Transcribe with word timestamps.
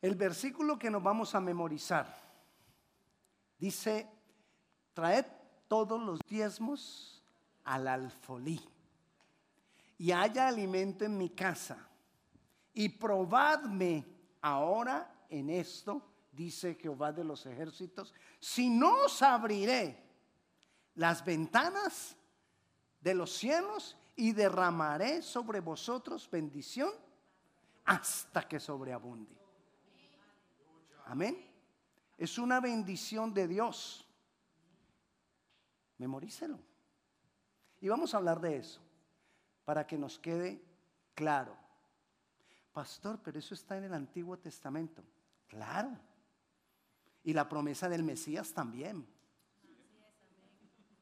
El 0.00 0.14
versículo 0.14 0.78
que 0.78 0.90
nos 0.90 1.02
vamos 1.02 1.34
a 1.34 1.40
memorizar 1.40 2.16
dice, 3.58 4.08
traed 4.94 5.26
todos 5.66 6.00
los 6.00 6.20
diezmos 6.28 7.24
al 7.64 7.88
alfolí 7.88 8.60
y 9.98 10.12
haya 10.12 10.46
alimento 10.46 11.04
en 11.04 11.18
mi 11.18 11.30
casa 11.30 11.88
y 12.72 12.88
probadme 12.88 14.06
ahora 14.40 15.12
en 15.28 15.50
esto, 15.50 16.00
dice 16.30 16.76
Jehová 16.76 17.12
de 17.12 17.24
los 17.24 17.44
ejércitos, 17.46 18.14
si 18.38 18.70
no 18.70 19.04
os 19.04 19.20
abriré 19.20 20.00
las 20.94 21.24
ventanas 21.24 22.16
de 23.00 23.14
los 23.14 23.32
cielos 23.32 23.96
y 24.14 24.32
derramaré 24.32 25.22
sobre 25.22 25.58
vosotros 25.58 26.30
bendición 26.30 26.90
hasta 27.84 28.46
que 28.46 28.60
sobreabunde. 28.60 29.47
Amén. 31.08 31.42
Es 32.18 32.38
una 32.38 32.60
bendición 32.60 33.32
de 33.32 33.48
Dios. 33.48 34.06
Memorícelo. 35.96 36.58
Y 37.80 37.88
vamos 37.88 38.12
a 38.12 38.18
hablar 38.18 38.40
de 38.40 38.58
eso 38.58 38.80
para 39.64 39.86
que 39.86 39.96
nos 39.96 40.18
quede 40.18 40.62
claro. 41.14 41.56
Pastor, 42.74 43.20
pero 43.22 43.38
eso 43.38 43.54
está 43.54 43.78
en 43.78 43.84
el 43.84 43.94
Antiguo 43.94 44.38
Testamento. 44.38 45.02
Claro. 45.46 45.98
Y 47.24 47.32
la 47.32 47.48
promesa 47.48 47.88
del 47.88 48.02
Mesías 48.02 48.52
también. 48.52 49.06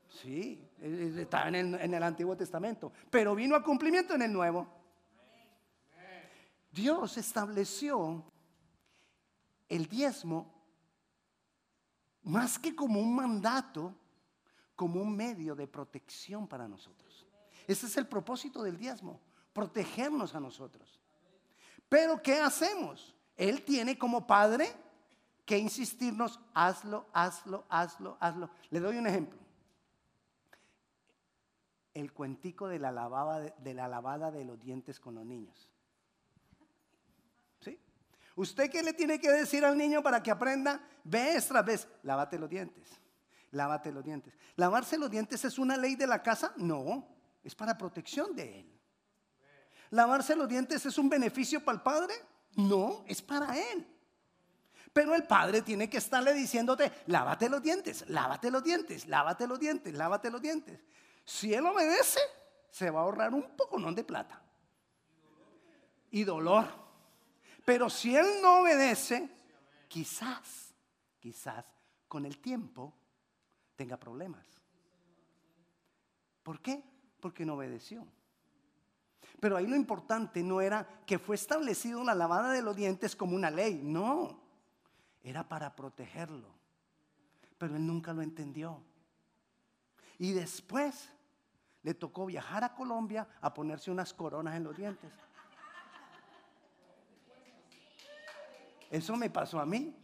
Sí, 0.09 0.70
está 0.80 1.48
en 1.48 1.54
el, 1.57 1.74
en 1.74 1.95
el, 1.95 2.02
Antiguo 2.02 2.37
Testamento, 2.37 2.93
pero 3.10 3.34
vino 3.34 3.57
a 3.57 3.62
cumplimiento 3.62 4.15
en 4.15 4.23
el 4.23 4.32
Nuevo. 4.32 4.66
Dios 6.70 7.18
estableció 7.18 8.24
el 9.69 9.87
diezmo 9.87 10.55
más 12.23 12.59
que 12.59 12.74
como 12.74 13.01
un 13.01 13.15
mandato, 13.15 13.95
como 14.74 15.01
un 15.01 15.15
medio 15.15 15.54
de 15.54 15.66
protección 15.66 16.46
para 16.49 16.66
nosotros. 16.66 17.27
Ese 17.66 17.87
es 17.87 17.96
el 17.96 18.07
propósito 18.07 18.63
del 18.63 18.76
diezmo, 18.76 19.21
protegernos 19.52 20.35
a 20.35 20.41
nosotros. 20.41 21.01
Pero 21.88 22.21
¿qué 22.23 22.41
hacemos? 22.41 23.15
Él 23.37 23.63
tiene 23.65 23.96
como 23.96 24.26
padre 24.26 24.73
que 25.45 25.57
insistirnos, 25.57 26.41
hazlo, 26.52 27.07
hazlo, 27.13 27.65
hazlo, 27.69 28.16
hazlo. 28.21 28.51
Le 28.71 28.80
doy 28.80 28.96
un 28.98 29.07
ejemplo. 29.07 29.38
El 31.95 32.13
cuentico 32.13 32.66
de 32.66 32.79
la, 32.79 32.91
lavada 32.91 33.38
de, 33.41 33.74
la 33.74 33.88
lavada 33.88 34.30
de 34.30 34.45
los 34.45 34.60
dientes 34.60 34.98
con 34.98 35.15
los 35.15 35.24
niños. 35.24 35.71
¿Usted 38.37 38.70
qué 38.70 38.82
le 38.82 38.92
tiene 38.92 39.18
que 39.18 39.30
decir 39.30 39.65
al 39.65 39.76
niño 39.76 40.02
para 40.02 40.23
que 40.23 40.30
aprenda? 40.30 40.80
Vez 41.02 41.48
tras 41.48 41.65
vez, 41.65 41.88
lávate 42.02 42.38
los 42.38 42.48
dientes, 42.48 42.87
lávate 43.51 43.90
los 43.90 44.04
dientes. 44.04 44.34
¿Lavarse 44.56 44.98
los 44.98 45.10
dientes 45.10 45.45
es 45.45 45.59
una 45.59 45.76
ley 45.76 45.96
de 45.96 46.06
la 46.06 46.23
casa? 46.23 46.52
No, 46.57 47.09
es 47.42 47.54
para 47.54 47.76
protección 47.79 48.37
de 48.37 48.60
él. 48.60 48.80
¿Lavarse 49.90 50.37
los 50.37 50.48
dientes 50.48 50.84
es 50.84 50.98
un 50.98 51.09
beneficio 51.09 51.64
para 51.64 51.76
el 51.76 51.82
padre? 51.82 52.14
No, 52.57 53.04
es 53.07 53.23
para 53.23 53.59
él. 53.59 53.87
Pero 54.92 55.14
el 55.14 55.24
padre 55.24 55.62
tiene 55.62 55.88
que 55.88 55.98
estarle 55.98 56.34
diciéndote, 56.34 56.92
lávate 57.07 57.48
los 57.48 57.62
dientes, 57.62 58.09
lávate 58.09 58.51
los 58.51 58.62
dientes, 58.62 59.07
lávate 59.07 59.46
los 59.46 59.59
dientes, 59.59 59.95
lávate 59.95 60.30
los 60.30 60.42
dientes. 60.42 60.80
Si 61.24 61.54
él 61.54 61.64
obedece, 61.66 62.20
se 62.70 62.90
va 62.90 63.01
a 63.01 63.02
ahorrar 63.04 63.32
un 63.32 63.57
poco 63.57 63.79
de 63.92 64.04
plata. 64.04 64.42
Y 66.10 66.25
dolor. 66.25 66.85
Pero 67.67 67.91
si 67.91 68.17
él 68.17 68.25
no 68.41 68.61
obedece, 68.61 69.28
quizás, 69.89 70.72
quizás 71.19 71.65
con 72.06 72.25
el 72.25 72.39
tiempo 72.39 72.95
tenga 73.75 73.97
problemas. 73.97 74.47
¿Por 76.44 76.60
qué? 76.60 76.81
Porque 77.19 77.44
no 77.44 77.55
obedeció. 77.55 78.06
Pero 79.41 79.56
ahí 79.56 79.66
lo 79.66 79.75
importante 79.75 80.44
no 80.44 80.60
era 80.60 81.03
que 81.05 81.19
fue 81.19 81.34
establecido 81.34 82.05
la 82.05 82.15
lavada 82.15 82.53
de 82.53 82.62
los 82.62 82.76
dientes 82.76 83.16
como 83.16 83.34
una 83.34 83.50
ley, 83.50 83.81
no 83.82 84.41
era 85.25 85.49
para 85.49 85.75
protegerlo. 85.75 86.55
Pero 87.59 87.75
él 87.75 87.84
nunca 87.84 88.12
lo 88.12 88.22
entendió. 88.22 88.81
Y 90.19 90.34
después 90.34 91.10
le 91.82 91.94
tocó 91.94 92.26
viajar 92.26 92.62
a 92.62 92.76
Colombia 92.76 93.26
a 93.41 93.53
ponerse 93.53 93.91
unas 93.91 94.15
coronas 94.15 94.55
en 94.55 94.62
los 94.62 94.76
dientes. 94.76 95.10
Eso 98.91 99.16
me 99.16 99.30
pasó 99.30 99.60
a 99.60 99.66
mí. 99.66 99.94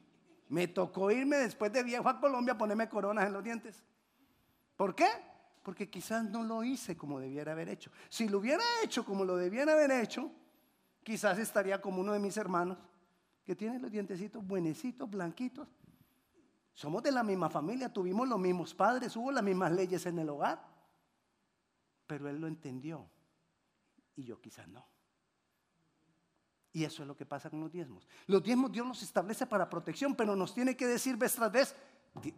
Me 0.49 0.69
tocó 0.69 1.11
irme 1.11 1.37
después 1.37 1.73
de 1.73 1.83
viejo 1.83 2.09
a 2.09 2.21
Colombia 2.21 2.55
a 2.55 2.59
ponerme 2.59 2.89
coronas 2.89 3.27
en 3.27 3.33
los 3.33 3.43
dientes. 3.43 3.83
¿Por 4.77 4.95
qué? 4.95 5.09
Porque 5.63 5.89
quizás 5.89 6.25
no 6.25 6.43
lo 6.43 6.65
hice 6.65 6.97
como 6.97 7.21
debiera 7.21 7.53
haber 7.53 7.69
hecho. 7.69 7.91
Si 8.09 8.29
lo 8.29 8.39
hubiera 8.39 8.63
hecho 8.83 9.05
como 9.05 9.25
lo 9.25 9.37
debiera 9.37 9.73
haber 9.73 9.91
hecho, 9.91 10.31
quizás 11.03 11.39
estaría 11.39 11.81
como 11.81 12.01
uno 12.01 12.13
de 12.13 12.19
mis 12.19 12.37
hermanos 12.37 12.79
que 13.45 13.57
tiene 13.57 13.79
los 13.79 13.91
dientecitos 13.91 14.47
buenecitos, 14.47 15.09
blanquitos. 15.09 15.69
Somos 16.75 17.03
de 17.03 17.13
la 17.13 17.23
misma 17.23 17.51
familia, 17.51 17.93
tuvimos 17.93 18.29
los 18.29 18.39
mismos 18.39 18.75
padres, 18.75 19.17
hubo 19.17 19.31
las 19.31 19.45
mismas 19.45 19.73
leyes 19.73 20.05
en 20.07 20.19
el 20.19 20.29
hogar. 20.29 20.67
Pero 22.07 22.29
él 22.29 22.41
lo 22.41 22.47
entendió 22.47 23.09
y 24.17 24.25
yo 24.25 24.41
quizás 24.41 24.69
no. 24.69 24.92
Y 26.73 26.85
eso 26.85 27.03
es 27.03 27.09
lo 27.09 27.17
que 27.17 27.27
pasa 27.27 27.51
con 27.51 27.61
los 27.61 27.71
diezmos. 27.71 28.09
Los 28.27 28.43
diezmos 28.43 28.73
Dios 28.73 28.87
los 28.87 29.03
establece 29.03 29.47
para 29.47 29.69
protección, 29.69 30.15
pero 30.15 30.35
nos 30.35 30.55
tiene 30.55 30.77
que 30.77 30.87
decir 30.87 31.17
vez 31.17 31.35
tras 31.35 31.53
vez, 31.53 31.75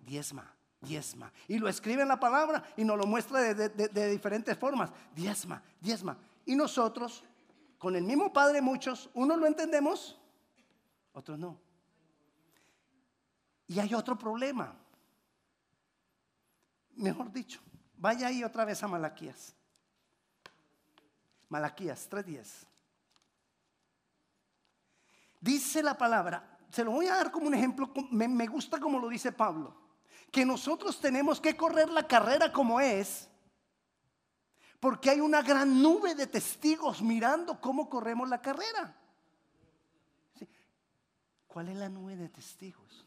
diezma, 0.05 0.53
diezma. 0.81 1.33
Y 1.47 1.59
lo 1.59 1.69
escribe 1.69 2.03
en 2.03 2.09
la 2.09 2.19
palabra 2.19 2.65
y 2.77 2.85
nos 2.85 2.99
lo 2.99 3.07
muestra 3.07 3.41
de, 3.41 3.69
de 3.69 4.11
diferentes 4.11 4.59
formas. 4.59 4.91
Diezma, 5.15 5.63
diezma. 5.81 6.19
Y 6.45 6.57
nosotros, 6.57 7.23
con 7.79 7.95
el 7.95 8.03
mismo 8.03 8.33
Padre 8.33 8.61
muchos, 8.61 9.09
unos 9.15 9.39
lo 9.39 9.47
entendemos 9.47 10.19
otros 11.15 11.39
no. 11.39 11.59
Y 13.69 13.79
hay 13.79 13.95
otro 13.95 14.19
problema. 14.19 14.77
Mejor 16.97 17.33
dicho, 17.33 17.61
vaya 17.97 18.27
ahí 18.27 18.45
otra 18.45 18.65
vez 18.65 18.83
a 18.83 18.89
Malaquías. 18.89 19.55
Malaquías 21.49 22.11
3.10. 22.11 22.67
Dice 25.45 25.83
la 25.83 25.99
palabra, 25.99 26.57
se 26.71 26.83
lo 26.83 26.93
voy 26.93 27.07
a 27.07 27.17
dar 27.17 27.31
como 27.31 27.49
un 27.49 27.53
ejemplo, 27.53 27.93
me, 28.11 28.47
gusta 28.47 28.81
como 28.81 28.99
lo 28.99 29.11
dice 29.11 29.31
Pablo, 29.31 29.77
que 30.33 30.43
nosotros 30.47 30.99
tenemos 30.99 31.39
que 31.39 31.55
correr 31.55 31.91
la 31.91 32.07
carrera 32.07 32.51
como 32.51 32.81
es, 32.81 33.29
porque 34.81 35.11
hay 35.11 35.21
una 35.21 35.43
gran 35.43 35.83
nube 35.83 36.15
de 36.15 36.27
testigos 36.27 37.03
mirando 37.03 37.61
cómo 37.61 37.91
corremos 37.91 38.27
la 38.27 38.41
carrera. 38.41 38.97
¿Cuál 41.47 41.69
es 41.69 41.77
la 41.77 41.91
nube 41.91 42.17
de 42.17 42.31
testigos? 42.31 43.05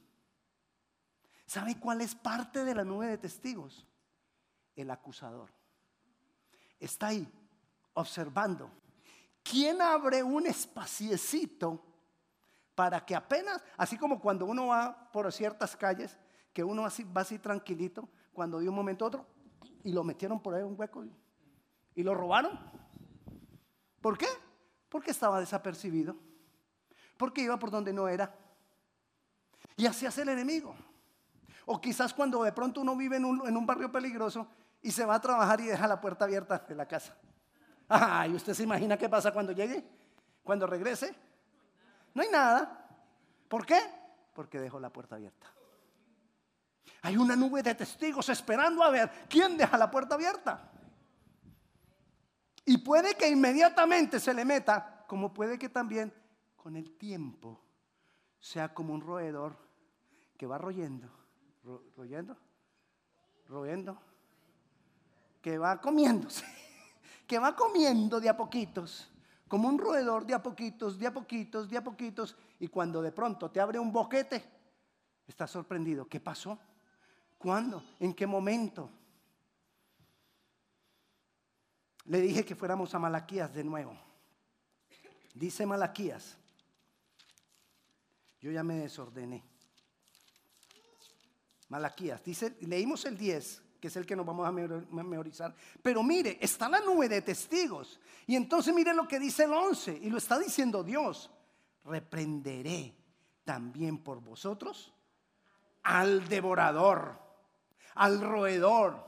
¿Sabe 1.47 1.79
cuál 1.79 2.01
es 2.01 2.13
parte 2.13 2.63
de 2.63 2.75
la 2.75 2.83
nube 2.83 3.07
de 3.07 3.17
testigos? 3.17 3.83
El 4.75 4.91
acusador. 4.91 5.49
Está 6.79 7.07
ahí 7.07 7.27
observando. 7.95 8.69
¿Quién 9.41 9.81
abre 9.81 10.21
un 10.21 10.45
espaciecito 10.45 11.86
para 12.77 13.03
que 13.03 13.15
apenas, 13.15 13.63
así 13.75 13.97
como 13.97 14.19
cuando 14.19 14.45
uno 14.45 14.67
va 14.67 15.09
por 15.11 15.33
ciertas 15.33 15.75
calles, 15.75 16.15
que 16.53 16.63
uno 16.63 16.85
así, 16.85 17.03
va 17.03 17.21
así 17.21 17.39
tranquilito, 17.39 18.07
cuando 18.33 18.59
de 18.59 18.69
un 18.69 18.75
momento 18.75 19.03
a 19.03 19.07
otro, 19.07 19.25
y 19.83 19.91
lo 19.91 20.03
metieron 20.03 20.39
por 20.39 20.53
ahí 20.53 20.61
en 20.61 20.67
un 20.67 20.79
hueco 20.79 21.03
y, 21.95 22.03
lo 22.03 22.13
robaron? 22.13 22.59
¿Por 23.99 24.15
qué? 24.15 24.27
Porque 24.89 25.09
estaba 25.09 25.39
desapercibido 25.39 26.15
porque 27.17 27.41
iba 27.41 27.57
por 27.57 27.71
donde 27.71 27.91
no 27.91 28.07
era. 28.07 28.31
Y 29.75 29.87
así 29.87 30.05
hace 30.05 30.21
el 30.21 30.29
enemigo. 30.29 30.75
O 31.65 31.81
quizás 31.81 32.13
cuando 32.13 32.43
de 32.43 32.51
pronto 32.51 32.81
uno 32.81 32.95
vive 32.95 33.17
en 33.17 33.25
un, 33.25 33.65
barrio 33.65 33.91
peligroso 33.91 34.47
y 34.83 34.91
se 34.91 35.03
va 35.03 35.15
a 35.15 35.19
trabajar 35.19 35.59
y 35.61 35.65
deja 35.65 35.87
la 35.87 35.99
puerta 35.99 36.25
abierta 36.25 36.59
de 36.59 36.75
la 36.75 36.87
casa. 36.87 37.17
¿y 38.29 38.35
usted 38.35 38.53
se 38.53 38.61
imagina 38.61 38.97
qué 38.99 39.09
pasa 39.09 39.33
cuando 39.33 39.51
llegue? 39.51 39.83
Cuando 40.43 40.67
regrese. 40.67 41.15
No 42.17 42.23
hay 42.23 42.29
nada. 42.29 42.83
¿Por 43.47 43.63
qué? 43.63 43.79
Porque 44.33 44.59
dejó 44.59 44.79
la 44.79 44.89
puerta 44.91 45.17
abierta. 45.17 45.53
Hay 47.03 47.15
una 47.15 47.35
nube 47.35 47.61
de 47.61 47.75
testigos 47.75 48.27
esperando 48.29 48.81
a 48.81 48.89
ver 48.89 49.27
quién 49.29 49.55
deja 49.55 49.77
la 49.77 49.91
puerta 49.91 50.15
abierta. 50.15 50.71
Y 52.65 52.79
puede 52.79 53.13
que 53.13 53.29
inmediatamente 53.29 54.19
se 54.19 54.33
le 54.33 54.45
meta, 54.45 55.05
como 55.07 55.31
puede 55.31 55.59
que 55.59 55.69
también 55.69 56.11
con 56.55 56.75
el 56.75 56.97
tiempo 56.97 57.61
sea 58.39 58.73
como 58.73 58.95
un 58.95 59.01
roedor 59.01 59.55
que 60.37 60.47
va 60.47 60.57
royendo, 60.57 61.07
royendo, 61.95 62.35
royendo, 63.47 64.01
que 65.39 65.59
va 65.59 65.79
comiéndose, 65.79 66.45
que 67.27 67.37
va 67.37 67.55
comiendo 67.55 68.19
de 68.19 68.27
a 68.27 68.35
poquitos, 68.35 69.07
como 69.47 69.67
un 69.67 69.77
roedor 69.77 70.25
de 70.25 70.33
a 70.33 70.43
poquitos, 70.43 70.99
de 70.99 71.07
a 71.07 71.13
poquitos, 71.13 71.69
de 71.69 71.77
a 71.77 71.83
poquitos, 71.83 72.35
y 72.59 72.67
cuando 72.67 73.01
de 73.01 73.11
pronto 73.11 73.49
te 73.49 73.59
abre 73.59 73.79
un 73.79 73.91
boquete, 73.91 74.43
estás 75.27 75.51
sorprendido. 75.51 76.07
¿Qué 76.07 76.19
pasó? 76.19 76.59
¿Cuándo? 77.37 77.83
¿En 77.99 78.13
qué 78.13 78.25
momento? 78.27 78.89
Le 82.05 82.21
dije 82.21 82.45
que 82.45 82.55
fuéramos 82.55 82.93
a 82.95 82.99
Malaquías 82.99 83.53
de 83.53 83.63
nuevo. 83.63 83.97
Dice 85.33 85.65
Malaquías. 85.65 86.37
Yo 88.39 88.51
ya 88.51 88.63
me 88.63 88.75
desordené. 88.75 89.43
Malaquías, 91.69 92.23
dice, 92.23 92.55
leímos 92.61 93.03
el 93.05 93.17
10, 93.17 93.61
que 93.79 93.87
es 93.87 93.95
el 93.95 94.05
que 94.05 94.15
nos 94.15 94.25
vamos 94.25 94.47
a 94.47 94.51
memorizar. 94.51 95.55
Pero 95.81 96.03
mire, 96.03 96.37
está 96.41 96.67
la 96.69 96.79
nube 96.79 97.07
de 97.07 97.21
testigos. 97.21 97.99
Y 98.25 98.35
entonces 98.35 98.73
mire 98.73 98.93
lo 98.93 99.07
que 99.07 99.19
dice 99.19 99.43
el 99.43 99.53
11, 99.53 99.99
y 100.01 100.09
lo 100.09 100.17
está 100.17 100.39
diciendo 100.39 100.83
Dios. 100.83 101.31
Reprenderé 101.83 102.95
también 103.43 103.99
por 103.99 104.21
vosotros 104.21 104.93
al 105.83 106.27
devorador, 106.27 107.17
al 107.95 108.19
roedor, 108.19 109.07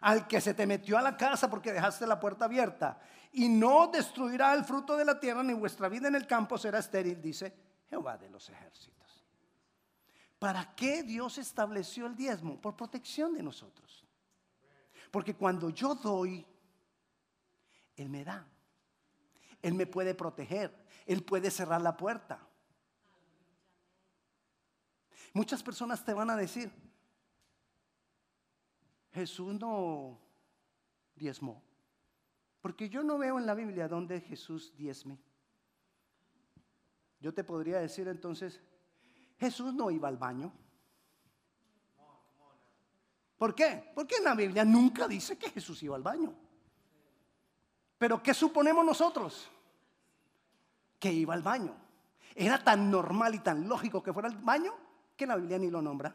al 0.00 0.28
que 0.28 0.40
se 0.40 0.54
te 0.54 0.66
metió 0.66 0.96
a 0.96 1.02
la 1.02 1.16
casa 1.16 1.50
porque 1.50 1.72
dejaste 1.72 2.06
la 2.06 2.20
puerta 2.20 2.44
abierta. 2.44 3.00
Y 3.32 3.48
no 3.48 3.88
destruirá 3.88 4.54
el 4.54 4.64
fruto 4.64 4.96
de 4.96 5.04
la 5.04 5.18
tierra, 5.18 5.42
ni 5.42 5.52
vuestra 5.52 5.88
vida 5.88 6.08
en 6.08 6.14
el 6.14 6.26
campo 6.26 6.56
será 6.56 6.78
estéril, 6.78 7.20
dice 7.20 7.52
Jehová 7.88 8.16
de 8.16 8.30
los 8.30 8.48
ejércitos. 8.48 9.00
¿Para 10.38 10.74
qué 10.74 11.02
Dios 11.02 11.36
estableció 11.36 12.06
el 12.06 12.16
diezmo? 12.16 12.60
Por 12.60 12.76
protección 12.76 13.34
de 13.34 13.42
nosotros. 13.42 14.06
Porque 15.10 15.34
cuando 15.34 15.70
yo 15.70 15.94
doy, 15.94 16.46
Él 17.96 18.08
me 18.08 18.24
da. 18.24 18.46
Él 19.62 19.74
me 19.74 19.86
puede 19.86 20.14
proteger. 20.14 20.74
Él 21.06 21.22
puede 21.22 21.50
cerrar 21.50 21.80
la 21.80 21.96
puerta. 21.96 22.46
Muchas 25.32 25.62
personas 25.62 26.04
te 26.04 26.12
van 26.12 26.30
a 26.30 26.36
decir, 26.36 26.72
Jesús 29.12 29.58
no 29.58 30.20
diezmó. 31.14 31.62
Porque 32.60 32.88
yo 32.88 33.02
no 33.02 33.18
veo 33.18 33.38
en 33.38 33.46
la 33.46 33.54
Biblia 33.54 33.88
donde 33.88 34.20
Jesús 34.20 34.74
diezme. 34.76 35.18
Yo 37.20 37.32
te 37.32 37.44
podría 37.44 37.78
decir 37.78 38.08
entonces, 38.08 38.60
Jesús 39.38 39.72
no 39.74 39.90
iba 39.90 40.08
al 40.08 40.16
baño. 40.16 40.52
¿Por 43.40 43.54
qué? 43.54 43.90
Porque 43.94 44.16
en 44.16 44.24
la 44.24 44.34
Biblia 44.34 44.66
nunca 44.66 45.08
dice 45.08 45.38
que 45.38 45.48
Jesús 45.48 45.82
iba 45.82 45.96
al 45.96 46.02
baño. 46.02 46.30
Pero 47.96 48.22
¿qué 48.22 48.34
suponemos 48.34 48.84
nosotros? 48.84 49.50
Que 50.98 51.10
iba 51.10 51.32
al 51.32 51.40
baño. 51.40 51.74
Era 52.34 52.62
tan 52.62 52.90
normal 52.90 53.34
y 53.34 53.38
tan 53.38 53.66
lógico 53.66 54.02
que 54.02 54.12
fuera 54.12 54.28
al 54.28 54.36
baño 54.36 54.74
que 55.16 55.26
la 55.26 55.36
Biblia 55.36 55.58
ni 55.58 55.70
lo 55.70 55.80
nombra. 55.80 56.14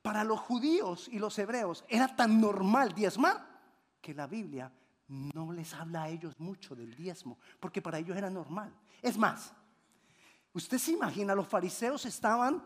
Para 0.00 0.22
los 0.22 0.38
judíos 0.38 1.08
y 1.08 1.18
los 1.18 1.36
hebreos 1.40 1.84
era 1.88 2.14
tan 2.14 2.40
normal 2.40 2.94
diezmar 2.94 3.44
que 4.00 4.14
la 4.14 4.28
Biblia 4.28 4.70
no 5.08 5.50
les 5.50 5.74
habla 5.74 6.04
a 6.04 6.08
ellos 6.08 6.38
mucho 6.38 6.76
del 6.76 6.94
diezmo, 6.94 7.36
porque 7.58 7.82
para 7.82 7.98
ellos 7.98 8.16
era 8.16 8.30
normal. 8.30 8.72
Es 9.02 9.18
más, 9.18 9.52
usted 10.52 10.78
se 10.78 10.92
imagina, 10.92 11.34
los 11.34 11.48
fariseos 11.48 12.06
estaban 12.06 12.62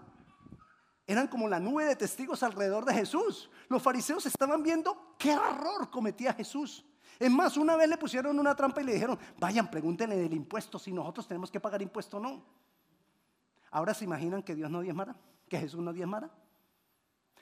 eran 1.06 1.28
como 1.28 1.48
la 1.48 1.60
nube 1.60 1.84
de 1.84 1.96
testigos 1.96 2.42
alrededor 2.42 2.84
de 2.84 2.94
Jesús. 2.94 3.50
Los 3.68 3.82
fariseos 3.82 4.24
estaban 4.26 4.62
viendo 4.62 5.14
qué 5.18 5.32
error 5.32 5.90
cometía 5.90 6.32
Jesús. 6.32 6.84
Es 7.18 7.30
más, 7.30 7.56
una 7.56 7.76
vez 7.76 7.88
le 7.88 7.98
pusieron 7.98 8.38
una 8.38 8.54
trampa 8.54 8.80
y 8.80 8.84
le 8.84 8.94
dijeron, 8.94 9.18
vayan, 9.38 9.70
pregúntenle 9.70 10.16
del 10.16 10.32
impuesto, 10.32 10.78
si 10.78 10.92
nosotros 10.92 11.28
tenemos 11.28 11.50
que 11.50 11.60
pagar 11.60 11.82
impuesto 11.82 12.16
o 12.16 12.20
no. 12.20 12.44
Ahora 13.70 13.92
se 13.92 14.04
imaginan 14.04 14.42
que 14.42 14.54
Dios 14.54 14.70
no 14.70 14.80
diezmara, 14.80 15.14
que 15.48 15.58
Jesús 15.58 15.80
no 15.80 15.92
diezmara. 15.92 16.30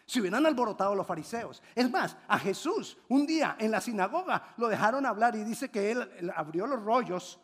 Si 0.05 0.21
hubieran 0.21 0.45
alborotado 0.45 0.95
los 0.95 1.07
fariseos. 1.07 1.63
Es 1.75 1.91
más, 1.91 2.17
a 2.27 2.39
Jesús 2.39 2.99
un 3.09 3.27
día 3.27 3.57
en 3.59 3.71
la 3.71 3.81
sinagoga 3.81 4.55
lo 4.57 4.69
dejaron 4.69 5.07
hablar 5.07 5.37
y 5.37 5.45
dice 5.45 5.71
que 5.71 5.93
él 5.93 6.33
abrió 6.35 6.67
los 6.67 6.83
rollos 6.83 7.39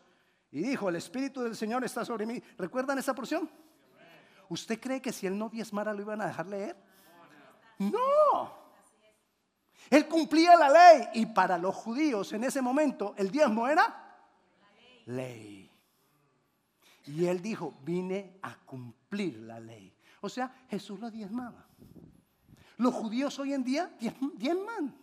y 0.51 0.63
dijo, 0.63 0.89
el 0.89 0.97
Espíritu 0.97 1.43
del 1.43 1.55
Señor 1.55 1.85
está 1.85 2.05
sobre 2.05 2.27
mí. 2.27 2.43
¿Recuerdan 2.57 2.99
esa 2.99 3.15
porción? 3.15 3.49
¿Usted 4.49 4.81
cree 4.81 5.03
que 5.03 5.13
si 5.13 5.27
él 5.27 5.39
no 5.39 5.49
diezmara 5.49 5.93
lo 5.93 6.03
iban 6.03 6.21
a 6.21 6.27
dejar 6.27 6.47
leer? 6.47 6.77
No. 7.79 8.59
Él 9.91 10.07
cumplía 10.07 10.57
la 10.57 10.69
ley 10.69 11.09
y 11.15 11.27
para 11.27 11.57
los 11.59 11.75
judíos 11.75 12.33
en 12.33 12.45
ese 12.45 12.61
momento 12.61 13.15
el 13.17 13.31
diezmo 13.31 13.69
era 13.69 14.09
ley. 15.07 15.71
Y 17.07 17.25
él 17.25 17.41
dijo, 17.41 17.75
vine 17.83 18.39
a 18.43 18.55
cumplir 18.59 19.39
la 19.39 19.59
ley. 19.59 19.95
O 20.21 20.29
sea, 20.29 20.67
Jesús 20.69 21.01
lo 21.01 21.11
diezmaba. 21.11 21.67
Los 22.77 22.95
judíos 22.95 23.39
hoy 23.39 23.55
en 23.55 23.65
día 23.65 23.91
diezman. 24.37 24.95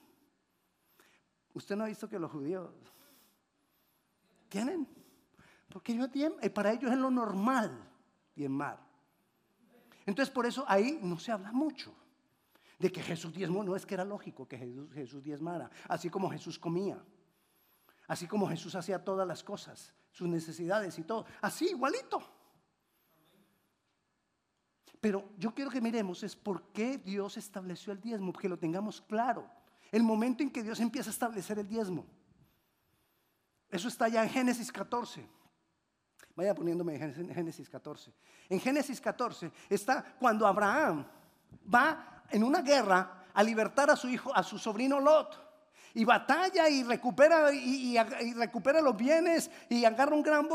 Usted 1.54 1.76
no 1.76 1.86
ha 1.86 1.88
visto 1.88 2.08
que 2.08 2.20
los 2.20 2.32
judíos 2.32 2.70
tienen. 4.50 4.88
Porque 5.70 5.94
ellos 5.94 6.12
diezman. 6.12 6.46
Y 6.46 6.50
para 6.50 6.74
ellos 6.74 6.92
es 6.92 6.98
lo 6.98 7.10
normal 7.10 7.90
diezmar. 8.36 8.85
Entonces 10.06 10.34
por 10.34 10.46
eso 10.46 10.64
ahí 10.68 11.00
no 11.02 11.18
se 11.18 11.32
habla 11.32 11.52
mucho 11.52 11.94
de 12.80 12.92
que 12.92 13.02
Jesús 13.02 13.34
diezmó. 13.34 13.64
No 13.64 13.76
es 13.76 13.86
que 13.86 13.96
era 13.96 14.06
lógico 14.06 14.48
que 14.48 14.58
Jesús, 14.94 15.24
diezmara, 15.24 15.70
así 15.88 16.10
como 16.10 16.30
Jesús 16.30 16.60
comía, 16.60 17.04
así 18.08 18.28
como 18.28 18.48
Jesús 18.48 18.76
hacía 18.76 19.04
todas 19.04 19.28
las 19.28 19.44
cosas, 19.44 19.94
sus 20.12 20.28
necesidades 20.28 20.98
y 21.00 21.04
todo, 21.04 21.26
así 21.42 21.70
igualito. 21.70 22.22
Pero 25.02 25.30
yo 25.38 25.54
quiero 25.54 25.70
que 25.70 25.82
miremos 25.82 26.24
es 26.24 26.36
por 26.36 26.72
qué 26.72 26.98
Dios 26.98 27.38
estableció 27.38 27.94
el 27.94 28.02
diezmo, 28.02 28.34
que 28.34 28.50
lo 28.50 28.58
tengamos 28.58 29.02
claro. 29.02 29.48
El 29.92 30.04
momento 30.04 30.42
en 30.42 30.50
que 30.50 30.64
Dios 30.64 30.80
empieza 30.80 31.10
a 31.10 31.14
establecer 31.14 31.60
el 31.60 31.68
diezmo. 31.68 32.06
Eso 33.70 33.88
está 33.88 34.08
ya 34.08 34.24
en 34.24 34.30
Génesis 34.30 34.72
14. 34.72 35.28
Vaya 36.36 36.54
poniéndome 36.54 36.96
en 36.96 37.34
Génesis 37.34 37.70
14. 37.70 38.14
En 38.50 38.60
Génesis 38.60 39.00
14 39.00 39.52
está 39.70 40.04
cuando 40.20 40.46
Abraham 40.46 41.06
va 41.74 42.24
en 42.30 42.44
una 42.44 42.62
guerra 42.62 43.26
a 43.34 43.42
libertar 43.42 43.90
a 43.90 43.96
su 43.96 44.10
hijo, 44.10 44.36
a 44.36 44.44
su 44.44 44.58
sobrino 44.58 45.00
Lot. 45.00 45.44
Y 45.94 46.04
batalla 46.04 46.68
y 46.68 46.84
recupera, 46.84 47.54
y, 47.54 47.98
recupera 48.34 48.82
los 48.82 48.98
bienes 48.98 49.50
y 49.70 49.86
agarra 49.86 50.14
un 50.14 50.22
gran 50.22 50.48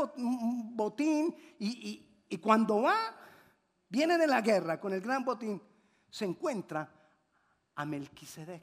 botín. 0.75 1.35
Y, 1.57 2.07
cuando 2.39 2.83
va, 2.83 2.95
viene 3.89 4.19
de 4.19 4.27
la 4.27 4.41
guerra 4.41 4.79
con 4.79 4.93
el 4.93 5.01
gran 5.01 5.25
botín, 5.25 5.59
se 6.09 6.25
encuentra 6.25 6.87
a 7.73 7.85
Melquisedec, 7.85 8.61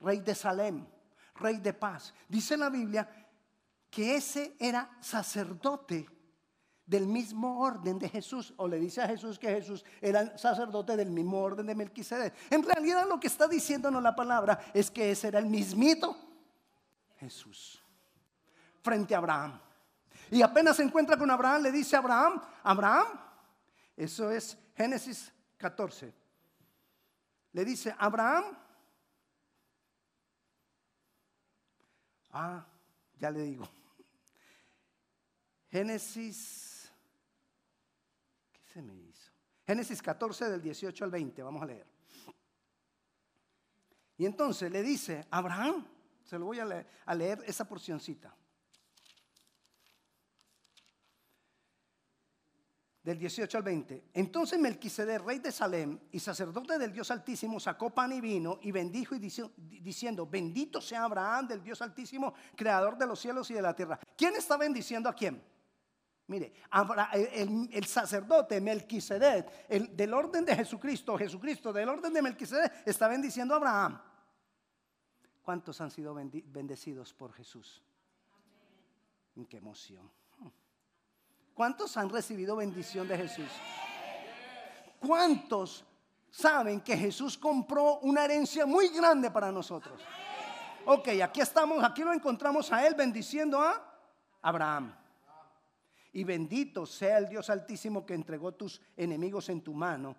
rey 0.00 0.20
de 0.20 0.34
Salem, 0.34 0.84
rey 1.36 1.58
de 1.58 1.72
paz. 1.72 2.12
Dice 2.28 2.56
la 2.56 2.68
Biblia 2.68 3.21
que 3.92 4.16
ese 4.16 4.56
era 4.58 4.90
sacerdote 5.02 6.08
del 6.86 7.06
mismo 7.06 7.60
orden 7.60 7.98
de 7.98 8.08
Jesús, 8.08 8.54
o 8.56 8.66
le 8.66 8.80
dice 8.80 9.02
a 9.02 9.06
Jesús 9.06 9.38
que 9.38 9.48
Jesús 9.48 9.84
era 10.00 10.36
sacerdote 10.38 10.96
del 10.96 11.10
mismo 11.10 11.38
orden 11.40 11.66
de 11.66 11.74
Melquisedec. 11.74 12.34
En 12.50 12.62
realidad 12.62 13.06
lo 13.06 13.20
que 13.20 13.26
está 13.26 13.46
diciéndonos 13.46 14.02
la 14.02 14.16
palabra 14.16 14.58
es 14.72 14.90
que 14.90 15.10
ese 15.10 15.28
era 15.28 15.38
el 15.38 15.46
mismito 15.46 16.16
Jesús 17.18 17.84
frente 18.80 19.14
a 19.14 19.18
Abraham. 19.18 19.60
Y 20.30 20.40
apenas 20.40 20.76
se 20.76 20.82
encuentra 20.82 21.18
con 21.18 21.30
Abraham, 21.30 21.62
le 21.62 21.70
dice 21.70 21.94
a 21.94 21.98
Abraham, 21.98 22.40
Abraham, 22.62 23.06
eso 23.94 24.30
es 24.30 24.56
Génesis 24.74 25.30
14. 25.58 26.14
Le 27.52 27.64
dice, 27.66 27.94
Abraham, 27.98 28.56
ah, 32.30 32.64
ya 33.18 33.30
le 33.30 33.42
digo. 33.42 33.81
Génesis, 35.72 36.92
¿qué 38.52 38.60
se 38.74 38.82
me 38.82 38.94
hizo? 38.94 39.32
Génesis 39.66 40.02
14 40.02 40.50
del 40.50 40.60
18 40.60 41.02
al 41.02 41.10
20, 41.10 41.42
vamos 41.42 41.62
a 41.62 41.64
leer. 41.64 41.86
Y 44.18 44.26
entonces 44.26 44.70
le 44.70 44.82
dice, 44.82 45.26
Abraham, 45.30 45.86
se 46.24 46.38
lo 46.38 46.44
voy 46.44 46.58
a 46.58 46.66
leer, 46.66 46.86
a 47.06 47.14
leer 47.14 47.42
esa 47.46 47.66
porcioncita. 47.66 48.36
del 53.02 53.18
18 53.18 53.58
al 53.58 53.64
20. 53.64 54.04
Entonces 54.14 54.60
Melquisedec, 54.60 55.22
rey 55.22 55.40
de 55.40 55.50
Salem 55.50 55.98
y 56.12 56.20
sacerdote 56.20 56.78
del 56.78 56.92
Dios 56.92 57.10
Altísimo, 57.10 57.58
sacó 57.58 57.90
pan 57.90 58.12
y 58.12 58.20
vino 58.20 58.60
y 58.62 58.70
bendijo 58.70 59.16
y 59.16 59.18
diciendo, 59.18 60.26
bendito 60.26 60.80
sea 60.80 61.02
Abraham 61.02 61.48
del 61.48 61.64
Dios 61.64 61.82
Altísimo, 61.82 62.32
creador 62.54 62.96
de 62.96 63.06
los 63.06 63.18
cielos 63.18 63.50
y 63.50 63.54
de 63.54 63.62
la 63.62 63.74
tierra. 63.74 63.98
¿Quién 64.16 64.36
está 64.36 64.56
bendiciendo 64.56 65.08
a 65.08 65.14
quién? 65.14 65.42
Mire, 66.28 66.52
el, 67.12 67.84
sacerdote 67.84 68.60
Melquisedec, 68.60 69.66
el, 69.68 69.96
del 69.96 70.14
orden 70.14 70.44
de 70.44 70.56
Jesucristo, 70.56 71.18
Jesucristo 71.18 71.72
del 71.72 71.88
orden 71.88 72.12
de 72.12 72.22
Melquisedec, 72.22 72.86
está 72.86 73.08
bendiciendo 73.08 73.54
a 73.54 73.56
Abraham. 73.56 74.00
¿Cuántos 75.42 75.80
han 75.80 75.90
sido 75.90 76.14
bendecidos 76.14 77.12
por 77.12 77.32
Jesús? 77.32 77.82
qué 79.48 79.56
emoción. 79.56 80.10
¿Cuántos 81.54 81.96
han 81.96 82.08
recibido 82.08 82.56
bendición 82.56 83.08
de 83.08 83.16
Jesús? 83.16 83.50
¿Cuántos 85.00 85.84
saben 86.30 86.80
que 86.80 86.96
Jesús 86.96 87.36
compró 87.36 87.98
una 88.00 88.24
herencia 88.24 88.64
muy 88.66 88.88
grande 88.88 89.30
para 89.30 89.50
nosotros? 89.50 90.00
Ok, 90.84 91.08
aquí 91.22 91.40
estamos, 91.40 91.82
aquí 91.82 92.02
lo 92.02 92.12
encontramos 92.12 92.72
a 92.72 92.86
él 92.86 92.94
bendiciendo 92.94 93.60
a 93.60 93.82
Abraham. 94.40 94.94
Y 96.12 96.24
bendito 96.24 96.84
sea 96.86 97.18
el 97.18 97.28
Dios 97.28 97.48
altísimo 97.50 98.04
que 98.04 98.14
entregó 98.14 98.52
tus 98.52 98.80
enemigos 98.96 99.48
en 99.48 99.62
tu 99.62 99.72
mano. 99.72 100.16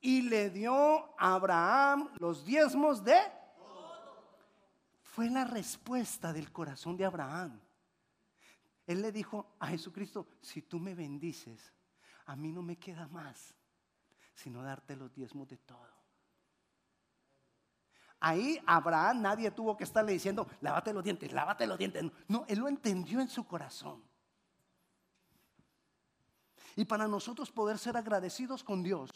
Y 0.00 0.22
le 0.22 0.50
dio 0.50 0.74
a 1.18 1.34
Abraham 1.34 2.10
los 2.18 2.44
diezmos 2.44 3.02
de... 3.02 3.18
Fue 5.02 5.30
la 5.30 5.44
respuesta 5.44 6.32
del 6.32 6.50
corazón 6.50 6.96
de 6.96 7.04
Abraham. 7.04 7.60
Él 8.86 9.00
le 9.00 9.12
dijo 9.12 9.54
a 9.60 9.68
Jesucristo, 9.68 10.26
si 10.40 10.62
tú 10.62 10.78
me 10.78 10.94
bendices, 10.94 11.72
a 12.26 12.36
mí 12.36 12.52
no 12.52 12.62
me 12.62 12.76
queda 12.76 13.06
más 13.08 13.54
sino 14.34 14.62
darte 14.62 14.96
los 14.96 15.12
diezmos 15.14 15.48
de 15.48 15.56
todo. 15.58 15.94
Ahí 18.20 18.58
Abraham 18.66 19.22
nadie 19.22 19.50
tuvo 19.50 19.76
que 19.76 19.84
estarle 19.84 20.12
diciendo, 20.12 20.48
lávate 20.60 20.92
los 20.92 21.04
dientes, 21.04 21.32
lávate 21.32 21.66
los 21.66 21.78
dientes. 21.78 22.04
No, 22.26 22.44
él 22.48 22.58
lo 22.58 22.68
entendió 22.68 23.20
en 23.20 23.28
su 23.28 23.46
corazón. 23.46 24.02
Y 26.76 26.84
para 26.84 27.06
nosotros 27.06 27.50
poder 27.50 27.78
ser 27.78 27.96
agradecidos 27.96 28.64
con 28.64 28.82
Dios 28.82 29.10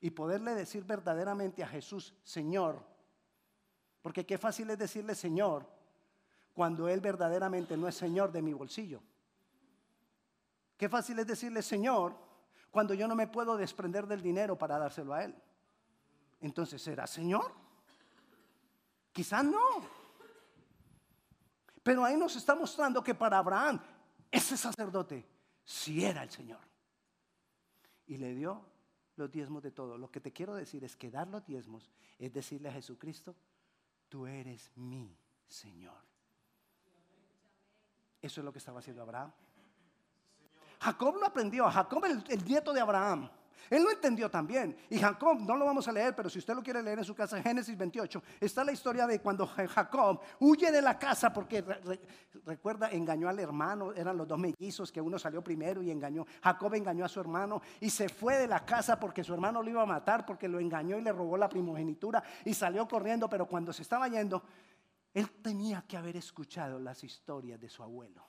y 0.00 0.10
poderle 0.10 0.54
decir 0.54 0.84
verdaderamente 0.84 1.62
a 1.62 1.68
Jesús, 1.68 2.14
Señor, 2.22 2.84
porque 4.02 4.26
qué 4.26 4.36
fácil 4.36 4.68
es 4.70 4.78
decirle 4.78 5.14
Señor 5.14 5.66
cuando 6.52 6.88
Él 6.88 7.00
verdaderamente 7.00 7.76
no 7.76 7.88
es 7.88 7.94
Señor 7.94 8.30
de 8.30 8.42
mi 8.42 8.52
bolsillo. 8.52 9.02
Qué 10.76 10.88
fácil 10.88 11.18
es 11.18 11.26
decirle 11.26 11.62
Señor 11.62 12.14
cuando 12.70 12.92
yo 12.92 13.08
no 13.08 13.14
me 13.14 13.26
puedo 13.26 13.56
desprender 13.56 14.06
del 14.06 14.20
dinero 14.20 14.58
para 14.58 14.78
dárselo 14.78 15.14
a 15.14 15.24
Él. 15.24 15.34
Entonces, 16.40 16.82
¿será 16.82 17.06
Señor? 17.06 17.50
Quizás 19.10 19.44
no. 19.44 19.88
Pero 21.82 22.04
ahí 22.04 22.16
nos 22.16 22.36
está 22.36 22.54
mostrando 22.54 23.02
que 23.02 23.14
para 23.14 23.38
Abraham, 23.38 23.80
ese 24.30 24.56
sacerdote, 24.56 25.24
sí 25.64 26.04
era 26.04 26.22
el 26.22 26.30
Señor. 26.30 26.60
Y 28.06 28.16
le 28.16 28.34
dio 28.34 28.64
los 29.16 29.30
diezmos 29.30 29.62
de 29.62 29.70
todo. 29.70 29.96
Lo 29.96 30.10
que 30.10 30.20
te 30.20 30.32
quiero 30.32 30.54
decir 30.54 30.84
es 30.84 30.96
que 30.96 31.10
dar 31.10 31.28
los 31.28 31.44
diezmos 31.44 31.90
es 32.18 32.32
decirle 32.32 32.68
a 32.68 32.72
Jesucristo, 32.72 33.34
tú 34.08 34.26
eres 34.26 34.70
mi 34.76 35.16
Señor. 35.46 36.02
Eso 38.20 38.40
es 38.40 38.44
lo 38.44 38.52
que 38.52 38.58
estaba 38.58 38.78
haciendo 38.78 39.02
Abraham. 39.02 39.32
Jacob 40.80 41.16
lo 41.16 41.26
aprendió, 41.26 41.70
Jacob 41.70 42.04
el, 42.04 42.24
el 42.28 42.44
nieto 42.44 42.72
de 42.72 42.80
Abraham. 42.80 43.30
Él 43.70 43.82
lo 43.82 43.90
entendió 43.90 44.30
también. 44.30 44.76
Y 44.90 44.98
Jacob, 44.98 45.40
no 45.40 45.56
lo 45.56 45.64
vamos 45.64 45.86
a 45.88 45.92
leer, 45.92 46.14
pero 46.14 46.28
si 46.28 46.38
usted 46.38 46.54
lo 46.54 46.62
quiere 46.62 46.82
leer 46.82 46.98
en 46.98 47.04
su 47.04 47.14
casa, 47.14 47.40
Génesis 47.42 47.76
28, 47.76 48.22
está 48.40 48.64
la 48.64 48.72
historia 48.72 49.06
de 49.06 49.20
cuando 49.20 49.46
Jacob 49.46 50.20
huye 50.40 50.70
de 50.70 50.82
la 50.82 50.98
casa 50.98 51.32
porque, 51.32 51.64
recuerda, 52.44 52.90
engañó 52.90 53.28
al 53.28 53.38
hermano, 53.38 53.92
eran 53.92 54.16
los 54.16 54.28
dos 54.28 54.38
mellizos 54.38 54.92
que 54.92 55.00
uno 55.00 55.18
salió 55.18 55.42
primero 55.42 55.82
y 55.82 55.90
engañó. 55.90 56.26
Jacob 56.42 56.74
engañó 56.74 57.04
a 57.04 57.08
su 57.08 57.20
hermano 57.20 57.62
y 57.80 57.90
se 57.90 58.08
fue 58.08 58.38
de 58.38 58.46
la 58.46 58.64
casa 58.64 58.98
porque 58.98 59.24
su 59.24 59.34
hermano 59.34 59.62
lo 59.62 59.70
iba 59.70 59.82
a 59.82 59.86
matar 59.86 60.26
porque 60.26 60.48
lo 60.48 60.60
engañó 60.60 60.98
y 60.98 61.02
le 61.02 61.12
robó 61.12 61.36
la 61.36 61.48
primogenitura 61.48 62.22
y 62.44 62.54
salió 62.54 62.86
corriendo, 62.86 63.28
pero 63.28 63.46
cuando 63.46 63.72
se 63.72 63.82
estaba 63.82 64.08
yendo, 64.08 64.42
él 65.12 65.30
tenía 65.42 65.84
que 65.86 65.96
haber 65.96 66.16
escuchado 66.16 66.78
las 66.78 67.04
historias 67.04 67.60
de 67.60 67.68
su 67.68 67.82
abuelo, 67.82 68.24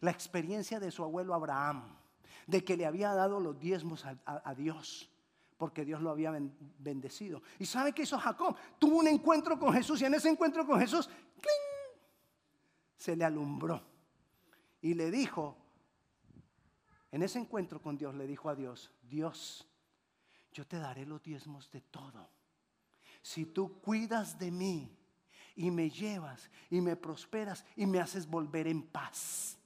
la 0.00 0.10
experiencia 0.10 0.80
de 0.80 0.90
su 0.90 1.04
abuelo 1.04 1.34
Abraham 1.34 1.99
de 2.46 2.64
que 2.64 2.76
le 2.76 2.86
había 2.86 3.12
dado 3.14 3.40
los 3.40 3.58
diezmos 3.58 4.04
a, 4.04 4.54
Dios, 4.54 5.10
porque 5.56 5.84
Dios 5.84 6.00
lo 6.00 6.10
había 6.10 6.32
bendecido. 6.78 7.42
¿Y 7.58 7.66
sabe 7.66 7.92
qué 7.92 8.02
hizo 8.02 8.18
Jacob? 8.18 8.56
Tuvo 8.78 8.98
un 8.98 9.08
encuentro 9.08 9.58
con 9.58 9.72
Jesús 9.72 10.00
y 10.02 10.04
en 10.04 10.14
ese 10.14 10.28
encuentro 10.28 10.66
con 10.66 10.80
Jesús, 10.80 11.08
se 12.96 13.16
le 13.16 13.24
alumbró 13.24 13.82
y 14.82 14.94
le 14.94 15.10
dijo, 15.10 15.56
en 17.12 17.22
ese 17.22 17.38
encuentro 17.38 17.80
con 17.80 17.96
Dios 17.96 18.14
le 18.14 18.26
dijo 18.26 18.48
a 18.48 18.54
Dios, 18.54 18.90
Dios, 19.02 19.66
yo 20.52 20.66
te 20.66 20.78
daré 20.78 21.06
los 21.06 21.22
diezmos 21.22 21.70
de 21.70 21.80
todo. 21.80 22.28
Si 23.22 23.46
tú 23.46 23.80
cuidas 23.80 24.38
de 24.38 24.50
mí 24.50 24.96
y 25.56 25.70
me 25.70 25.90
llevas 25.90 26.50
y 26.70 26.80
me 26.80 26.96
prosperas 26.96 27.64
y 27.76 27.86
me 27.86 28.00
haces 28.00 28.26
volver 28.26 28.66
en 28.66 28.82
paz. 28.82 29.58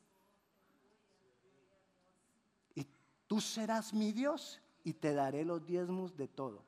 Tú 3.35 3.41
serás 3.41 3.93
mi 3.93 4.13
Dios 4.13 4.61
y 4.85 4.93
te 4.93 5.13
daré 5.13 5.45
los 5.45 5.67
diezmos 5.67 6.17
de 6.17 6.29
todo. 6.29 6.65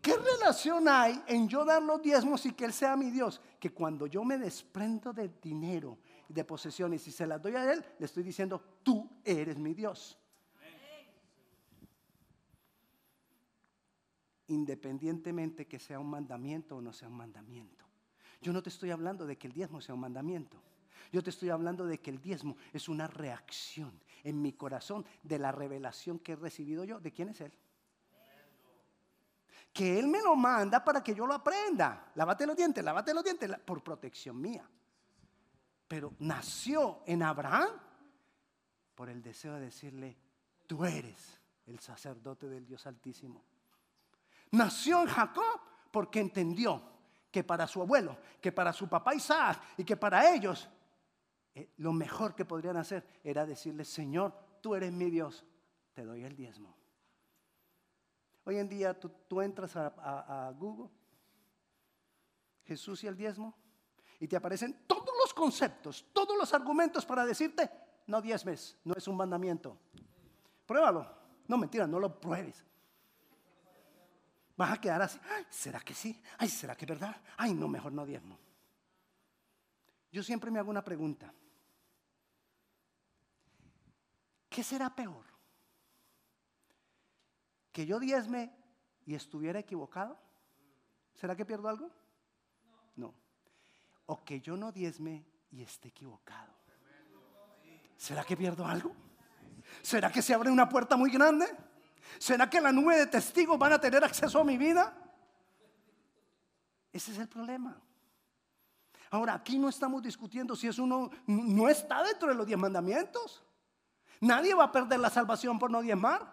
¿Qué 0.00 0.16
relación 0.16 0.88
hay 0.88 1.22
en 1.26 1.46
yo 1.46 1.62
dar 1.62 1.82
los 1.82 2.00
diezmos 2.00 2.46
y 2.46 2.52
que 2.52 2.64
Él 2.64 2.72
sea 2.72 2.96
mi 2.96 3.10
Dios? 3.10 3.38
Que 3.60 3.70
cuando 3.70 4.06
yo 4.06 4.24
me 4.24 4.38
desprendo 4.38 5.12
de 5.12 5.28
dinero 5.42 5.98
y 6.26 6.32
de 6.32 6.42
posesiones 6.42 7.06
y 7.06 7.12
se 7.12 7.26
las 7.26 7.42
doy 7.42 7.54
a 7.54 7.70
Él, 7.70 7.84
le 7.98 8.06
estoy 8.06 8.22
diciendo, 8.22 8.62
tú 8.82 9.10
eres 9.22 9.58
mi 9.58 9.74
Dios. 9.74 10.18
Independientemente 14.46 15.66
que 15.66 15.78
sea 15.78 16.00
un 16.00 16.08
mandamiento 16.08 16.76
o 16.76 16.80
no 16.80 16.94
sea 16.94 17.08
un 17.08 17.16
mandamiento. 17.18 17.84
Yo 18.40 18.54
no 18.54 18.62
te 18.62 18.70
estoy 18.70 18.90
hablando 18.90 19.26
de 19.26 19.36
que 19.36 19.48
el 19.48 19.52
diezmo 19.52 19.82
sea 19.82 19.94
un 19.94 20.00
mandamiento. 20.00 20.62
Yo 21.12 21.22
te 21.22 21.30
estoy 21.30 21.50
hablando 21.50 21.86
de 21.86 22.00
que 22.00 22.10
el 22.10 22.20
diezmo 22.20 22.56
es 22.72 22.88
una 22.88 23.06
reacción 23.06 24.00
en 24.22 24.40
mi 24.40 24.52
corazón 24.52 25.06
de 25.22 25.38
la 25.38 25.52
revelación 25.52 26.18
que 26.18 26.32
he 26.32 26.36
recibido 26.36 26.84
yo. 26.84 27.00
¿De 27.00 27.12
quién 27.12 27.28
es 27.28 27.40
Él? 27.40 27.52
Que 29.72 29.98
Él 29.98 30.06
me 30.06 30.22
lo 30.22 30.36
manda 30.36 30.84
para 30.84 31.02
que 31.02 31.14
yo 31.14 31.26
lo 31.26 31.34
aprenda. 31.34 32.10
Lávate 32.14 32.46
los 32.46 32.56
dientes, 32.56 32.82
lávate 32.82 33.12
los 33.12 33.24
dientes, 33.24 33.50
por 33.64 33.82
protección 33.82 34.40
mía. 34.40 34.68
Pero 35.86 36.14
nació 36.20 37.02
en 37.06 37.22
Abraham 37.22 37.68
por 38.94 39.08
el 39.08 39.22
deseo 39.22 39.54
de 39.54 39.60
decirle, 39.60 40.16
tú 40.66 40.84
eres 40.84 41.40
el 41.66 41.80
sacerdote 41.80 42.48
del 42.48 42.64
Dios 42.64 42.86
Altísimo. 42.86 43.44
Nació 44.52 45.02
en 45.02 45.08
Jacob 45.08 45.60
porque 45.90 46.20
entendió 46.20 46.82
que 47.30 47.42
para 47.42 47.66
su 47.66 47.82
abuelo, 47.82 48.16
que 48.40 48.52
para 48.52 48.72
su 48.72 48.88
papá 48.88 49.14
Isaac 49.14 49.60
y 49.76 49.84
que 49.84 49.96
para 49.96 50.32
ellos 50.32 50.68
eh, 51.54 51.70
lo 51.76 51.92
mejor 51.92 52.34
que 52.34 52.44
podrían 52.44 52.76
hacer 52.76 53.06
era 53.22 53.46
decirle, 53.46 53.84
Señor, 53.84 54.34
tú 54.60 54.74
eres 54.74 54.92
mi 54.92 55.10
Dios, 55.10 55.44
te 55.92 56.04
doy 56.04 56.24
el 56.24 56.34
diezmo. 56.34 56.76
Hoy 58.44 58.58
en 58.58 58.68
día 58.68 58.98
tú, 58.98 59.40
entras 59.40 59.74
a, 59.76 60.52
Google, 60.58 60.90
Jesús 62.64 63.02
y 63.04 63.06
el 63.06 63.16
diezmo, 63.16 63.54
y 64.20 64.28
te 64.28 64.36
aparecen 64.36 64.84
todos 64.86 65.14
los 65.22 65.32
conceptos, 65.32 66.06
todos 66.12 66.36
los 66.36 66.52
argumentos 66.52 67.06
para 67.06 67.24
decirte, 67.24 67.70
no 68.06 68.20
diezmes, 68.20 68.76
no 68.84 68.94
es 68.94 69.08
un 69.08 69.16
mandamiento. 69.16 69.78
Pruébalo. 70.66 71.24
No, 71.46 71.56
mentira, 71.58 71.86
no 71.86 71.98
lo 71.98 72.20
pruebes. 72.20 72.64
Vas 74.56 74.72
a 74.72 74.80
quedar 74.80 75.02
así, 75.02 75.18
¿será 75.50 75.80
que 75.80 75.94
sí? 75.94 76.22
Ay, 76.38 76.48
¿será 76.48 76.76
que 76.76 76.84
es 76.84 76.88
verdad? 76.88 77.16
Ay, 77.36 77.54
no, 77.54 77.66
mejor 77.68 77.92
no 77.92 78.06
diezmo. 78.06 78.38
Yo 80.12 80.22
siempre 80.22 80.50
me 80.50 80.58
hago 80.58 80.70
una 80.70 80.84
pregunta. 80.84 81.34
¿Qué 84.54 84.62
será 84.62 84.88
peor? 84.88 85.24
¿Que 87.72 87.84
yo 87.84 87.98
diezme 87.98 88.54
y 89.04 89.16
estuviera 89.16 89.58
equivocado? 89.58 90.16
¿Será 91.12 91.34
que 91.34 91.44
pierdo 91.44 91.68
algo? 91.68 91.90
No. 92.94 93.12
O 94.06 94.22
que 94.22 94.40
yo 94.40 94.56
no 94.56 94.70
diezme 94.70 95.26
y 95.50 95.62
esté 95.62 95.88
equivocado. 95.88 96.54
¿Será 97.96 98.22
que 98.22 98.36
pierdo 98.36 98.64
algo? 98.64 98.94
¿Será 99.82 100.12
que 100.12 100.22
se 100.22 100.32
abre 100.32 100.52
una 100.52 100.68
puerta 100.68 100.96
muy 100.96 101.10
grande? 101.10 101.46
¿Será 102.20 102.48
que 102.48 102.60
la 102.60 102.70
nube 102.70 102.96
de 102.96 103.08
testigos 103.08 103.58
van 103.58 103.72
a 103.72 103.80
tener 103.80 104.04
acceso 104.04 104.38
a 104.38 104.44
mi 104.44 104.56
vida? 104.56 104.96
Ese 106.92 107.10
es 107.10 107.18
el 107.18 107.28
problema. 107.28 107.76
Ahora, 109.10 109.34
aquí 109.34 109.58
no 109.58 109.68
estamos 109.68 110.00
discutiendo 110.00 110.54
si 110.54 110.68
es 110.68 110.78
uno, 110.78 111.10
no 111.26 111.68
está 111.68 112.04
dentro 112.04 112.28
de 112.28 112.36
los 112.36 112.46
diez 112.46 112.56
mandamientos. 112.58 113.43
Nadie 114.24 114.54
va 114.54 114.64
a 114.64 114.72
perder 114.72 115.00
la 115.00 115.10
salvación 115.10 115.58
por 115.58 115.70
no 115.70 115.82
diezmar. 115.82 116.26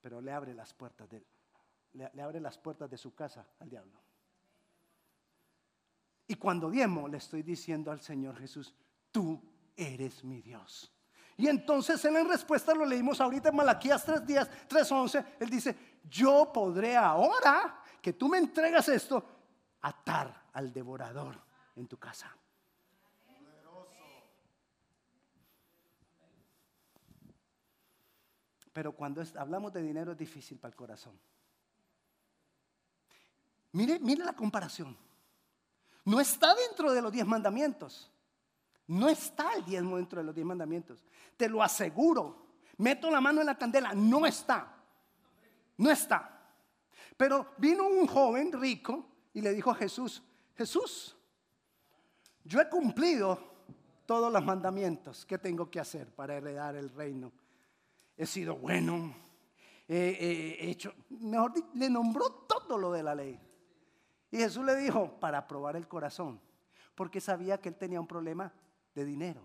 Pero 0.00 0.20
le 0.20 0.32
abre 0.32 0.54
las 0.54 0.74
puertas 0.74 1.08
de, 1.08 1.24
le, 1.92 2.22
abre 2.22 2.40
las 2.40 2.58
puertas 2.58 2.90
de 2.90 2.98
su 2.98 3.14
casa 3.14 3.46
al 3.60 3.68
diablo. 3.68 4.00
Y 6.26 6.34
cuando 6.34 6.68
diezmo 6.68 7.06
le 7.06 7.18
estoy 7.18 7.42
diciendo 7.42 7.92
al 7.92 8.00
Señor 8.00 8.36
Jesús, 8.38 8.74
tú 9.12 9.40
eres 9.76 10.24
mi 10.24 10.42
Dios. 10.42 10.92
Y 11.36 11.46
entonces 11.46 12.04
él 12.04 12.16
en 12.16 12.28
respuesta 12.28 12.74
lo 12.74 12.84
leímos 12.84 13.20
ahorita 13.20 13.50
en 13.50 13.56
Malaquías 13.56 14.04
3 14.04 14.26
días, 14.26 14.50
3:11, 14.68 15.24
él 15.38 15.48
dice, 15.48 16.00
"Yo 16.02 16.50
podré 16.52 16.96
ahora 16.96 17.82
que 18.02 18.14
tú 18.14 18.28
me 18.28 18.38
entregas 18.38 18.88
esto 18.88 19.24
atar 19.80 20.48
al 20.52 20.72
devorador 20.72 21.40
en 21.76 21.86
tu 21.86 21.98
casa." 21.98 22.36
Pero 28.76 28.92
cuando 28.92 29.24
hablamos 29.38 29.72
de 29.72 29.82
dinero 29.82 30.12
es 30.12 30.18
difícil 30.18 30.58
para 30.58 30.68
el 30.68 30.76
corazón. 30.76 31.18
Mire, 33.72 33.98
mire 34.00 34.22
la 34.22 34.34
comparación. 34.34 34.94
No 36.04 36.20
está 36.20 36.54
dentro 36.54 36.92
de 36.92 37.00
los 37.00 37.10
diez 37.10 37.26
mandamientos. 37.26 38.12
No 38.86 39.08
está 39.08 39.54
el 39.54 39.64
diezmo 39.64 39.96
dentro 39.96 40.20
de 40.20 40.26
los 40.26 40.34
diez 40.34 40.46
mandamientos. 40.46 41.02
Te 41.38 41.48
lo 41.48 41.62
aseguro. 41.62 42.48
Meto 42.76 43.10
la 43.10 43.18
mano 43.18 43.40
en 43.40 43.46
la 43.46 43.56
candela. 43.56 43.94
No 43.94 44.26
está. 44.26 44.76
No 45.78 45.90
está. 45.90 46.38
Pero 47.16 47.54
vino 47.56 47.86
un 47.86 48.06
joven 48.06 48.52
rico 48.52 49.06
y 49.32 49.40
le 49.40 49.54
dijo 49.54 49.70
a 49.70 49.74
Jesús, 49.74 50.22
Jesús, 50.54 51.16
yo 52.44 52.60
he 52.60 52.68
cumplido 52.68 53.40
todos 54.04 54.30
los 54.30 54.44
mandamientos 54.44 55.24
que 55.24 55.38
tengo 55.38 55.70
que 55.70 55.80
hacer 55.80 56.14
para 56.14 56.36
heredar 56.36 56.76
el 56.76 56.90
reino. 56.90 57.32
He 58.16 58.26
sido 58.26 58.56
bueno, 58.56 59.14
he, 59.88 60.70
hecho, 60.70 60.94
mejor 61.10 61.52
le 61.74 61.90
nombró 61.90 62.30
todo 62.30 62.78
lo 62.78 62.92
de 62.92 63.02
la 63.02 63.14
ley. 63.14 63.40
Y 64.30 64.38
Jesús 64.38 64.64
le 64.64 64.74
dijo, 64.76 65.18
para 65.20 65.46
probar 65.46 65.76
el 65.76 65.86
corazón, 65.86 66.40
porque 66.94 67.20
sabía 67.20 67.60
que 67.60 67.68
él 67.68 67.76
tenía 67.76 68.00
un 68.00 68.06
problema 68.06 68.52
de 68.94 69.04
dinero, 69.04 69.42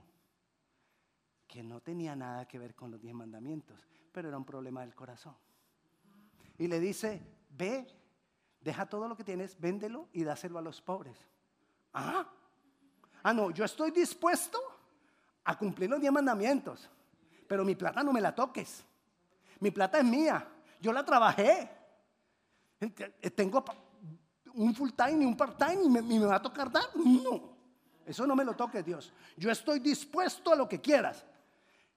que 1.48 1.64
no 1.64 1.82
tenía 1.82 2.16
nada 2.16 2.48
que 2.48 2.58
ver 2.58 2.76
con 2.76 2.92
los 2.92 3.02
diez 3.02 3.14
mandamientos, 3.14 3.86
pero 4.12 4.30
era 4.30 4.38
un 4.38 4.46
problema 4.46 4.82
del 4.82 4.96
corazón. 4.96 5.36
Y 6.58 6.68
le 6.68 6.80
dice, 6.80 7.22
ve, 7.50 7.88
deja 8.62 8.86
todo 8.86 9.08
lo 9.08 9.18
que 9.18 9.24
tienes, 9.24 9.60
véndelo 9.60 10.08
y 10.14 10.24
dáselo 10.24 10.58
a 10.60 10.62
los 10.62 10.82
pobres. 10.82 11.18
Ah, 11.94 12.26
ah, 13.24 13.34
no, 13.34 13.52
yo 13.52 13.66
estoy 13.66 13.92
dispuesto 13.92 14.60
a 15.44 15.58
cumplir 15.58 15.90
los 15.90 16.00
diez 16.00 16.12
mandamientos, 16.12 16.90
pero 17.52 17.66
mi 17.66 17.76
plata 17.76 18.02
no 18.02 18.14
me 18.14 18.22
la 18.22 18.34
toques. 18.34 18.82
Mi 19.60 19.72
plata 19.72 19.98
es 19.98 20.06
mía, 20.06 20.48
yo 20.80 20.94
la 20.94 21.04
trabajé. 21.04 21.70
Tengo 23.36 23.62
un 24.54 24.74
full 24.74 24.92
time 24.92 25.24
y 25.24 25.26
un 25.26 25.36
part 25.36 25.58
time 25.58 25.84
y 25.84 25.90
me, 25.90 26.26
va 26.26 26.36
a 26.36 26.42
tocar 26.42 26.72
dar. 26.72 26.86
No, 26.96 27.50
eso 28.06 28.26
no 28.26 28.38
me 28.38 28.46
lo 28.46 28.56
toque 28.56 28.82
Dios. 28.82 29.12
Yo 29.36 29.52
estoy 29.52 29.80
dispuesto 29.80 30.54
a 30.54 30.56
lo 30.56 30.70
que 30.70 30.80
quieras. 30.80 31.26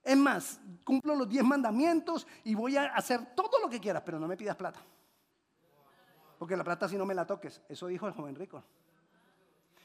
Es 0.03 0.17
más, 0.17 0.59
cumplo 0.83 1.15
los 1.15 1.29
diez 1.29 1.45
mandamientos 1.45 2.27
y 2.43 2.57
voy 2.57 2.77
a 2.77 2.87
hacer 2.87 3.25
todo 3.37 3.61
lo 3.61 3.71
que 3.71 3.79
quieras, 3.79 4.03
pero 4.05 4.19
no 4.19 4.27
me 4.27 4.37
pidas 4.37 4.57
plata. 4.57 4.81
Porque 6.37 6.57
la 6.57 6.65
plata 6.65 6.89
si 6.89 6.97
no 6.97 7.07
me 7.07 7.15
la 7.15 7.25
toques. 7.25 7.63
Eso 7.69 7.87
dijo 7.87 8.09
el 8.09 8.13
joven 8.13 8.35
rico. 8.35 8.61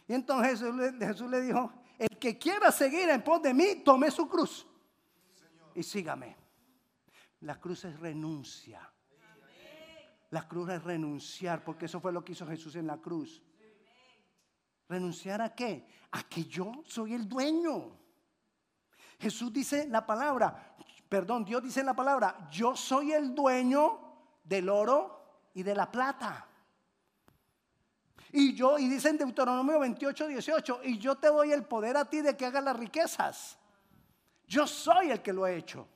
Y 0.08 0.16
entonces 0.16 0.64
Jesús 1.00 1.30
le 1.30 1.42
dijo, 1.42 1.72
el 2.00 2.18
que 2.18 2.40
quiera 2.40 2.72
seguir 2.72 3.08
en 3.10 3.22
pos 3.22 3.40
de 3.44 3.54
mí, 3.54 3.84
tome 3.86 4.10
su 4.10 4.28
cruz 4.28 4.66
y 5.80 5.84
sígame. 5.84 6.36
La 7.42 7.60
cruz 7.60 7.86
es 7.86 7.98
renuncia. 8.00 8.82
La 10.32 10.48
cruz 10.48 10.70
es 10.70 10.84
renunciar, 10.84 11.64
porque 11.64 11.86
eso 11.86 12.02
fue 12.02 12.12
lo 12.12 12.24
que 12.24 12.34
hizo 12.34 12.46
Jesús 12.46 12.76
en 12.76 12.86
la 12.86 12.98
cruz. 12.98 13.42
¿Renunciar 14.90 15.42
a 15.42 15.56
qué? 15.56 15.88
A 16.12 16.24
que 16.24 16.44
yo 16.46 16.84
soy 16.86 17.14
el 17.14 17.28
dueño. 17.28 17.98
Jesús 19.20 19.52
dice 19.54 19.88
la 19.88 20.06
palabra, 20.06 20.76
perdón, 21.08 21.46
Dios 21.46 21.64
dice 21.64 21.84
la 21.84 21.96
palabra, 21.96 22.50
yo 22.52 22.76
soy 22.76 23.14
el 23.14 23.34
dueño 23.34 24.00
del 24.44 24.70
oro 24.70 25.50
y 25.54 25.64
de 25.64 25.76
la 25.76 25.90
plata. 25.90 26.46
Y 28.32 28.54
yo, 28.54 28.78
y 28.78 28.88
dice 28.88 29.10
en 29.10 29.18
Deuteronomio 29.18 29.80
28, 29.80 30.28
18, 30.28 30.82
y 30.84 31.00
yo 31.00 31.18
te 31.18 31.28
doy 31.28 31.52
el 31.52 31.64
poder 31.64 31.98
a 31.98 32.06
ti 32.06 32.22
de 32.22 32.36
que 32.36 32.46
hagas 32.46 32.64
las 32.64 32.78
riquezas. 32.78 33.59
Yo 34.50 34.68
soy 34.68 35.12
el 35.12 35.22
que 35.22 35.32
lo 35.32 35.48
he 35.48 35.56
hecho. 35.56 35.88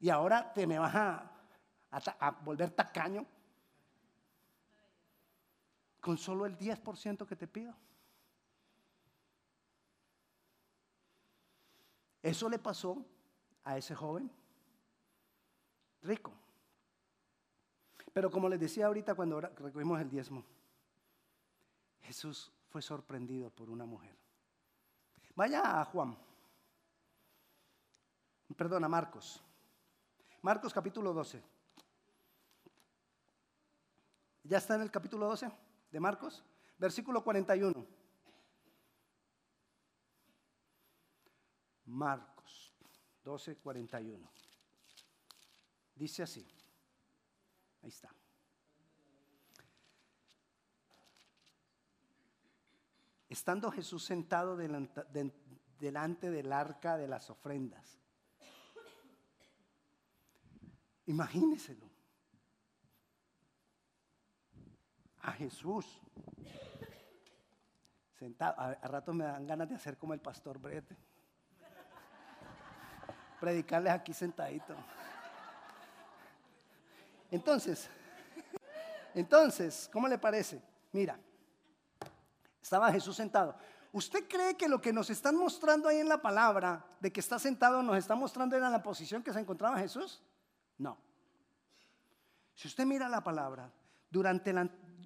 Y 0.00 0.10
ahora 0.10 0.52
te 0.52 0.66
me 0.66 0.78
vas 0.78 0.94
a 0.94 1.38
a, 1.90 2.30
volver 2.30 2.70
tacaño 2.70 3.26
con 6.00 6.16
solo 6.16 6.46
el 6.46 6.56
10% 6.56 7.26
que 7.26 7.36
te 7.36 7.46
pido. 7.46 7.74
Eso 12.22 12.48
le 12.48 12.58
pasó 12.58 13.04
a 13.64 13.78
ese 13.78 13.94
joven 13.94 14.30
rico. 16.02 16.32
Pero 18.12 18.30
como 18.30 18.48
les 18.48 18.60
decía 18.60 18.86
ahorita 18.86 19.14
cuando 19.14 19.40
recogimos 19.40 20.00
el 20.00 20.10
diezmo, 20.10 20.44
Jesús 22.02 22.52
fue 22.68 22.82
sorprendido 22.82 23.50
por 23.50 23.70
una 23.70 23.84
mujer. 23.84 24.16
Vaya 25.38 25.80
a 25.80 25.84
Juan, 25.84 26.18
perdón, 28.56 28.82
a 28.82 28.88
Marcos. 28.88 29.40
Marcos 30.42 30.74
capítulo 30.74 31.12
12. 31.12 31.40
Ya 34.42 34.58
está 34.58 34.74
en 34.74 34.82
el 34.82 34.90
capítulo 34.90 35.26
12 35.26 35.48
de 35.92 36.00
Marcos, 36.00 36.42
versículo 36.76 37.22
41. 37.22 37.86
Marcos 41.84 42.72
12, 43.22 43.58
41. 43.58 44.28
Dice 45.94 46.24
así. 46.24 46.44
Ahí 47.80 47.90
está. 47.90 48.12
Estando 53.28 53.70
Jesús 53.70 54.04
sentado 54.04 54.56
delante 54.56 56.30
del 56.30 56.52
arca 56.52 56.96
de 56.96 57.08
las 57.08 57.30
ofrendas. 57.30 58.00
Imagíneselo. 61.06 61.88
a 65.28 65.32
Jesús. 65.32 65.86
Sentado, 68.18 68.54
a, 68.58 68.74
rato 68.88 69.12
me 69.12 69.24
dan 69.24 69.46
ganas 69.46 69.68
de 69.68 69.76
hacer 69.76 69.96
como 69.96 70.14
el 70.14 70.20
pastor 70.20 70.58
Brete. 70.58 70.96
Predicarles 73.38 73.92
aquí 73.92 74.12
sentadito. 74.12 74.74
Entonces, 77.30 77.88
entonces, 79.14 79.88
¿cómo 79.92 80.08
le 80.08 80.18
parece? 80.18 80.60
Mira, 80.92 81.18
estaba 82.68 82.92
Jesús 82.92 83.16
sentado. 83.16 83.56
¿Usted 83.92 84.28
cree 84.28 84.54
que 84.54 84.68
lo 84.68 84.78
que 84.78 84.92
nos 84.92 85.08
están 85.08 85.34
mostrando 85.36 85.88
ahí 85.88 85.98
en 85.98 86.08
la 86.08 86.20
palabra 86.20 86.84
de 87.00 87.10
que 87.10 87.20
está 87.20 87.38
sentado 87.38 87.82
nos 87.82 87.96
está 87.96 88.14
mostrando 88.14 88.56
en 88.56 88.62
la 88.62 88.82
posición 88.82 89.22
que 89.22 89.32
se 89.32 89.40
encontraba 89.40 89.78
Jesús? 89.78 90.22
No. 90.76 90.98
Si 92.54 92.68
usted 92.68 92.84
mira 92.84 93.08
la 93.08 93.24
palabra, 93.24 93.72
durante 94.10 94.52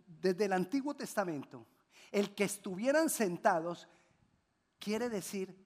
desde 0.07 0.44
el 0.44 0.53
Antiguo 0.53 0.94
Testamento, 0.94 1.66
el 2.11 2.35
que 2.35 2.44
estuvieran 2.44 3.09
sentados 3.09 3.88
quiere 4.81 5.09
decir 5.09 5.57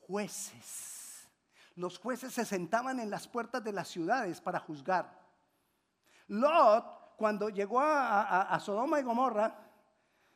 jueces. 0.00 1.28
Los 1.76 1.98
jueces 1.98 2.34
se 2.34 2.44
sentaban 2.44 2.98
en 2.98 3.10
las 3.10 3.28
puertas 3.28 3.62
de 3.62 3.72
las 3.72 3.86
ciudades 3.86 4.40
para 4.40 4.58
juzgar. 4.58 5.16
Lot, 6.26 7.14
cuando 7.16 7.48
llegó 7.48 7.78
a, 7.80 8.58
Sodoma 8.60 8.98
y 8.98 9.04
Gomorra, 9.04 9.54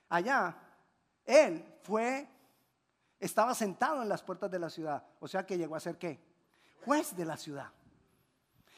allá, 0.08 0.61
él 1.24 1.64
fue, 1.82 2.28
estaba 3.18 3.54
sentado 3.54 4.02
en 4.02 4.08
las 4.08 4.22
puertas 4.22 4.50
de 4.50 4.58
la 4.58 4.70
ciudad. 4.70 5.04
O 5.20 5.28
sea 5.28 5.46
que 5.46 5.56
llegó 5.56 5.76
a 5.76 5.80
ser 5.80 5.98
qué? 5.98 6.20
Juez 6.84 7.16
de 7.16 7.24
la 7.24 7.36
ciudad. 7.36 7.70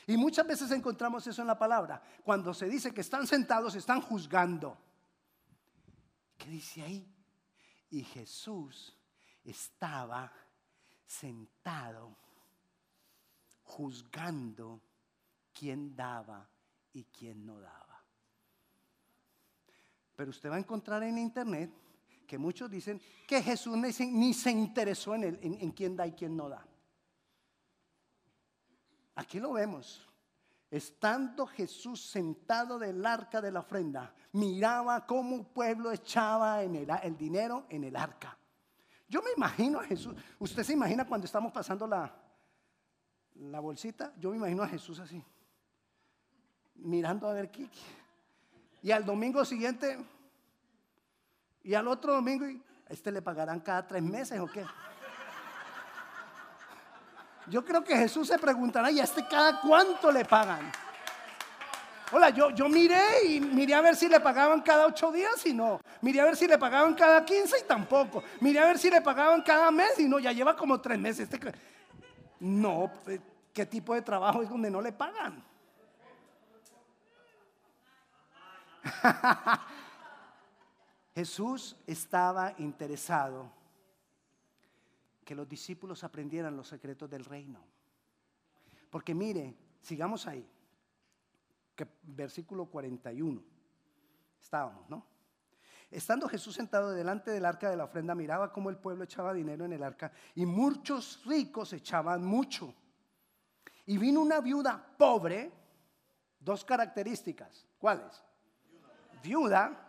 Y 0.07 0.17
muchas 0.17 0.47
veces 0.47 0.71
encontramos 0.71 1.27
eso 1.27 1.41
en 1.41 1.49
la 1.49 1.59
palabra. 1.59 2.03
Cuando 2.23 2.53
se 2.53 2.67
dice 2.67 2.93
que 2.93 3.01
están 3.01 3.27
sentados, 3.27 3.75
están 3.75 4.03
juzgando. 4.03 4.77
¿Qué 6.37 6.51
dice 6.51 6.83
ahí? 6.83 7.11
Y 7.91 8.03
Jesús 8.03 8.95
estaba 9.45 10.31
sentado 11.07 12.17
juzgando 13.63 14.83
quién 15.53 15.97
daba 15.97 16.47
y 16.93 17.05
quién 17.05 17.47
no 17.47 17.61
daba. 17.61 18.03
Pero 20.17 20.31
usted 20.31 20.51
va 20.51 20.57
a 20.57 20.59
encontrar 20.59 21.03
en 21.03 21.19
internet 21.19 21.71
que 22.35 22.39
muchos 22.39 22.69
dicen 22.69 23.01
que 23.29 23.41
Jesús 23.41 23.77
ni 23.77 24.35
se, 24.35 24.51
interesó 24.51 25.15
en, 25.15 25.39
en 25.41 25.71
quién 25.71 25.95
da 25.95 26.05
y 26.05 26.15
quién 26.15 26.37
no 26.37 26.49
da. 26.49 26.67
Aquí 29.15 29.39
lo 29.39 29.53
vemos. 29.53 30.05
Estando 30.69 31.47
Jesús 31.47 32.05
sentado 32.05 32.77
del 32.77 33.07
arca 33.07 33.41
de 33.41 33.53
la 33.53 33.61
ofrenda, 33.61 34.13
miraba 34.33 35.07
cómo 35.07 35.37
un 35.37 35.45
pueblo 35.45 35.93
echaba 35.93 36.61
el, 36.61 37.17
dinero 37.17 37.67
en 37.69 37.85
el 37.85 37.95
arca. 37.95 38.37
Yo 39.09 39.23
me 39.23 39.31
imagino 39.37 39.79
a 39.79 39.85
Jesús. 39.85 40.17
¿Usted 40.41 40.65
se 40.65 40.73
imagina 40.73 41.07
cuando 41.07 41.27
estamos 41.27 41.53
pasando 41.53 41.87
la, 41.87 42.13
la 43.35 43.61
bolsita? 43.61 44.13
Yo 44.19 44.33
me 44.33 44.39
imagino 44.39 44.65
a 44.65 44.69
Jesús 44.69 44.99
así, 44.99 45.23
mirando 46.75 47.29
a 47.29 47.33
ver 47.33 47.49
qué. 47.53 47.69
Y 48.83 48.91
al 48.91 49.05
domingo 49.05 49.45
siguiente, 49.45 50.05
y 51.65 51.75
al 51.75 51.89
otro 51.89 52.13
domingo, 52.13 52.45
¿este 52.89 53.11
le 53.11 53.23
pagarán 53.23 53.59
cada 53.61 53.87
tres 53.87 54.03
meses 54.03 54.39
o 54.39 54.47
qué? 54.47 54.65
Yo 57.47 57.65
creo 57.65 57.83
que 57.83 57.97
Jesús 57.97 58.29
se 58.29 58.39
preguntará, 58.39 58.91
¿y 58.91 59.01
a 59.01 59.05
este 59.05 59.27
cada 59.27 59.61
cuánto 59.61 60.13
le 60.13 60.25
pagan? 60.25 60.71
Hola, 62.13 62.31
yo, 62.31 62.51
yo 62.51 62.69
miré 62.69 63.25
y 63.29 63.41
miré 63.41 63.75
a 63.75 63.81
ver 63.81 63.97
si 63.97 64.09
le 64.09 64.21
pagaban 64.21 64.61
cada 64.61 64.87
ocho 64.87 65.11
días 65.11 65.45
y 65.47 65.53
no. 65.53 65.81
Miré 66.03 66.21
a 66.21 66.27
ver 66.27 66.37
si 66.37 66.47
le 66.47 66.59
pagaban 66.59 66.95
cada 66.95 67.25
quince 67.25 67.57
y 67.59 67.65
tampoco. 67.65 68.23
Miré 68.41 68.61
a 68.61 68.67
ver 68.67 68.79
si 68.79 68.91
le 68.91 69.01
pagaban 69.01 69.43
cada 69.43 69.71
mes 69.71 69.99
y 69.99 70.05
no, 70.05 70.19
ya 70.19 70.33
lleva 70.33 70.55
como 70.55 70.81
tres 70.81 70.99
meses. 70.99 71.29
Este 71.31 71.53
no, 72.41 72.93
eh, 73.07 73.21
¿qué 73.53 73.65
tipo 73.67 73.95
de 73.95 74.03
trabajo 74.03 74.43
es 74.43 74.49
donde 74.49 74.71
no 74.71 74.81
le 74.83 74.93
pagan? 74.93 75.43
Jesús 81.15 81.77
estaba 81.87 82.55
interesado 82.59 83.53
que 85.25 85.35
los 85.35 85.49
discípulos 85.49 86.05
aprendieran 86.05 86.57
los 86.57 86.69
secretos 86.69 87.09
del 87.09 87.25
reino. 87.25 87.61
Porque 88.91 89.15
mire, 89.15 89.57
sigamos 89.81 90.27
ahí 90.27 90.47
que 91.75 91.87
versículo 92.03 92.67
41. 92.67 93.43
Estábamos, 94.41 94.89
¿no? 94.89 95.07
Estando 95.91 96.29
Jesús 96.29 96.55
sentado 96.55 96.93
delante 96.93 97.31
del 97.31 97.45
arca 97.45 97.71
de 97.71 97.77
la 97.77 97.85
ofrenda, 97.85 98.15
miraba 98.15 98.53
cómo 98.53 98.71
el 98.71 98.77
pueblo 98.77 99.05
echaba 99.05 99.33
dinero 99.33 99.65
en 99.65 99.73
el 99.73 99.83
arca 99.83 100.13
y 100.35 100.45
muchos 100.45 101.25
ricos 101.25 101.73
echaban 101.73 102.25
mucho. 102.25 102.75
Y 103.87 103.99
vino 103.99 104.21
una 104.21 104.41
viuda 104.41 104.95
pobre, 104.97 105.53
dos 106.41 106.65
características. 106.65 107.67
¿Cuáles? 107.79 108.23
Viuda. 109.23 109.84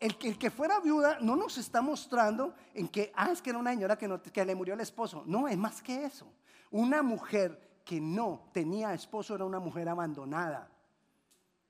El 0.00 0.16
que, 0.16 0.50
fuera 0.50 0.78
viuda 0.78 1.18
no 1.20 1.34
nos 1.34 1.58
está 1.58 1.82
mostrando 1.82 2.54
en 2.72 2.86
que, 2.88 3.12
ah, 3.16 3.30
es 3.32 3.42
que 3.42 3.50
era 3.50 3.58
una 3.58 3.72
señora 3.72 3.98
que, 3.98 4.44
le 4.44 4.54
murió 4.54 4.74
el 4.74 4.80
esposo. 4.80 5.24
No, 5.26 5.48
es 5.48 5.58
más 5.58 5.82
que 5.82 6.04
eso. 6.04 6.32
Una 6.70 7.02
mujer 7.02 7.80
que 7.84 8.00
no 8.00 8.48
tenía 8.52 8.94
esposo 8.94 9.34
era 9.34 9.44
una 9.44 9.58
mujer 9.58 9.88
abandonada. 9.88 10.70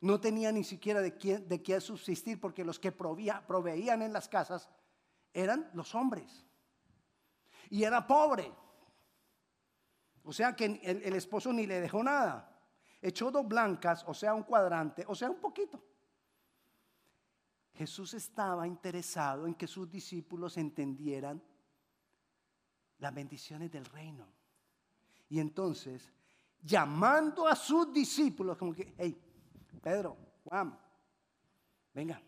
No 0.01 0.21
tenía 0.21 0.53
ni 0.53 0.63
siquiera 0.63 1.01
de 1.01 1.63
qué 1.63 1.81
subsistir 1.81 2.39
porque 2.39 2.65
los 2.65 2.79
que 2.79 2.93
proveían 2.93 4.03
en 4.03 4.13
las 4.13 4.29
casas 4.29 4.69
eran 5.33 5.71
los 5.73 5.95
hombres. 5.95 6.45
Y 7.71 7.85
era 7.85 8.07
pobre. 8.07 8.53
O 10.23 10.33
sea 10.35 10.55
que 10.55 10.67
el, 10.67 11.03
el 11.03 11.15
esposo 11.15 11.51
ni 11.51 11.67
le 11.67 11.81
dejó 11.81 12.03
nada. 12.03 12.55
Echó 13.01 13.31
dos 13.31 13.49
blancas, 13.49 14.05
o 14.07 14.13
sea, 14.13 14.35
un 14.35 14.43
cuadrante, 14.43 15.05
o 15.09 15.15
sea, 15.15 15.31
un 15.31 15.41
poquito. 15.41 15.83
Jesús 17.79 18.13
estaba 18.15 18.67
interesado 18.67 19.47
en 19.47 19.55
que 19.55 19.69
sus 19.69 19.89
discípulos 19.89 20.57
entendieran 20.57 21.41
las 22.99 23.15
bendiciones 23.15 23.71
del 23.71 23.85
reino. 23.85 24.27
Y 25.29 25.39
entonces, 25.39 26.11
llamando 26.61 27.47
a 27.47 27.55
sus 27.55 27.93
discípulos, 27.93 28.59
como 28.59 28.75
que, 28.75 28.95
hey, 28.99 29.17
Pedro, 29.81 30.17
Juan, 30.43 30.77
venga. 31.95 32.21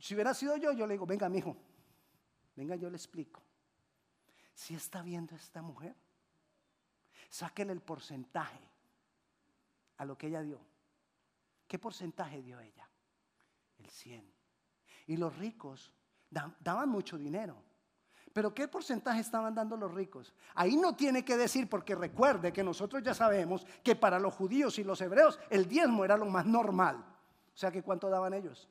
Si 0.00 0.14
hubiera 0.14 0.34
sido 0.34 0.56
yo, 0.56 0.72
yo 0.72 0.84
le 0.84 0.94
digo, 0.94 1.06
venga, 1.06 1.28
mi 1.28 1.38
hijo, 1.38 1.56
venga, 2.56 2.74
yo 2.74 2.90
le 2.90 2.96
explico. 2.96 3.40
Si 4.54 4.74
está 4.74 5.02
viendo 5.02 5.36
esta 5.36 5.62
mujer, 5.62 5.94
sáquele 7.30 7.72
el 7.74 7.80
porcentaje 7.80 8.58
a 9.98 10.04
lo 10.04 10.18
que 10.18 10.26
ella 10.26 10.42
dio. 10.42 10.60
¿Qué 11.68 11.78
porcentaje 11.78 12.42
dio 12.42 12.58
ella? 12.58 12.87
El 13.78 13.88
100. 13.90 14.32
Y 15.06 15.16
los 15.16 15.36
ricos 15.36 15.92
daban 16.30 16.88
mucho 16.88 17.16
dinero. 17.16 17.62
Pero 18.32 18.54
¿qué 18.54 18.68
porcentaje 18.68 19.20
estaban 19.20 19.54
dando 19.54 19.76
los 19.76 19.92
ricos? 19.92 20.32
Ahí 20.54 20.76
no 20.76 20.94
tiene 20.94 21.24
que 21.24 21.36
decir, 21.36 21.68
porque 21.68 21.94
recuerde 21.94 22.52
que 22.52 22.62
nosotros 22.62 23.02
ya 23.02 23.14
sabemos 23.14 23.66
que 23.82 23.96
para 23.96 24.18
los 24.18 24.34
judíos 24.34 24.78
y 24.78 24.84
los 24.84 25.00
hebreos 25.00 25.40
el 25.50 25.66
diezmo 25.66 26.04
era 26.04 26.16
lo 26.16 26.26
más 26.26 26.46
normal. 26.46 26.96
O 26.96 27.56
sea 27.56 27.72
que 27.72 27.82
¿cuánto 27.82 28.08
daban 28.08 28.34
ellos? 28.34 28.68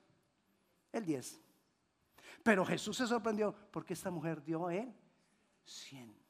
El 0.92 1.06
10. 1.06 1.42
Pero 2.44 2.66
Jesús 2.66 2.98
se 2.98 3.08
sorprendió 3.08 3.54
porque 3.72 3.94
esta 3.94 4.12
mujer 4.12 4.44
dio 4.44 4.70
él 4.70 4.94
100. 5.66 6.27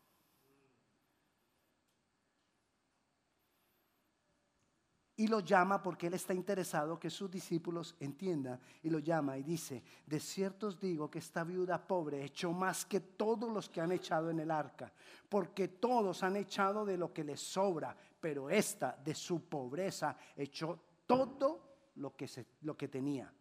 Y 5.18 5.28
lo 5.28 5.40
llama 5.40 5.82
porque 5.82 6.08
él 6.08 6.14
está 6.14 6.34
interesado 6.34 7.00
que 7.00 7.10
sus 7.10 7.30
discípulos 7.30 7.96
entiendan 8.00 8.60
y 8.84 8.90
lo 8.90 9.00
llama 9.00 9.36
y 9.38 9.44
dice, 9.44 9.84
de 10.06 10.20
cierto 10.20 10.68
os 10.68 10.80
digo 10.80 11.10
que 11.10 11.18
esta 11.18 11.44
viuda 11.44 11.86
pobre 11.86 12.24
echó 12.24 12.54
más 12.54 12.86
que 12.86 13.00
todos 13.00 13.52
los 13.52 13.68
que 13.68 13.82
han 13.82 13.92
echado 13.92 14.30
en 14.30 14.40
el 14.40 14.52
arca, 14.52 14.94
porque 15.28 15.70
todos 15.70 16.22
han 16.22 16.36
echado 16.36 16.86
de 16.86 16.98
lo 16.98 17.12
que 17.12 17.24
les 17.24 17.42
sobra, 17.42 17.98
pero 18.20 18.50
esta 18.50 18.96
de 19.04 19.16
su 19.16 19.50
pobreza 19.50 20.16
echó 20.36 20.80
todo 21.08 21.62
lo 21.96 22.16
que, 22.16 22.28
se, 22.28 22.46
lo 22.62 22.78
que 22.78 22.88
tenía, 22.88 23.34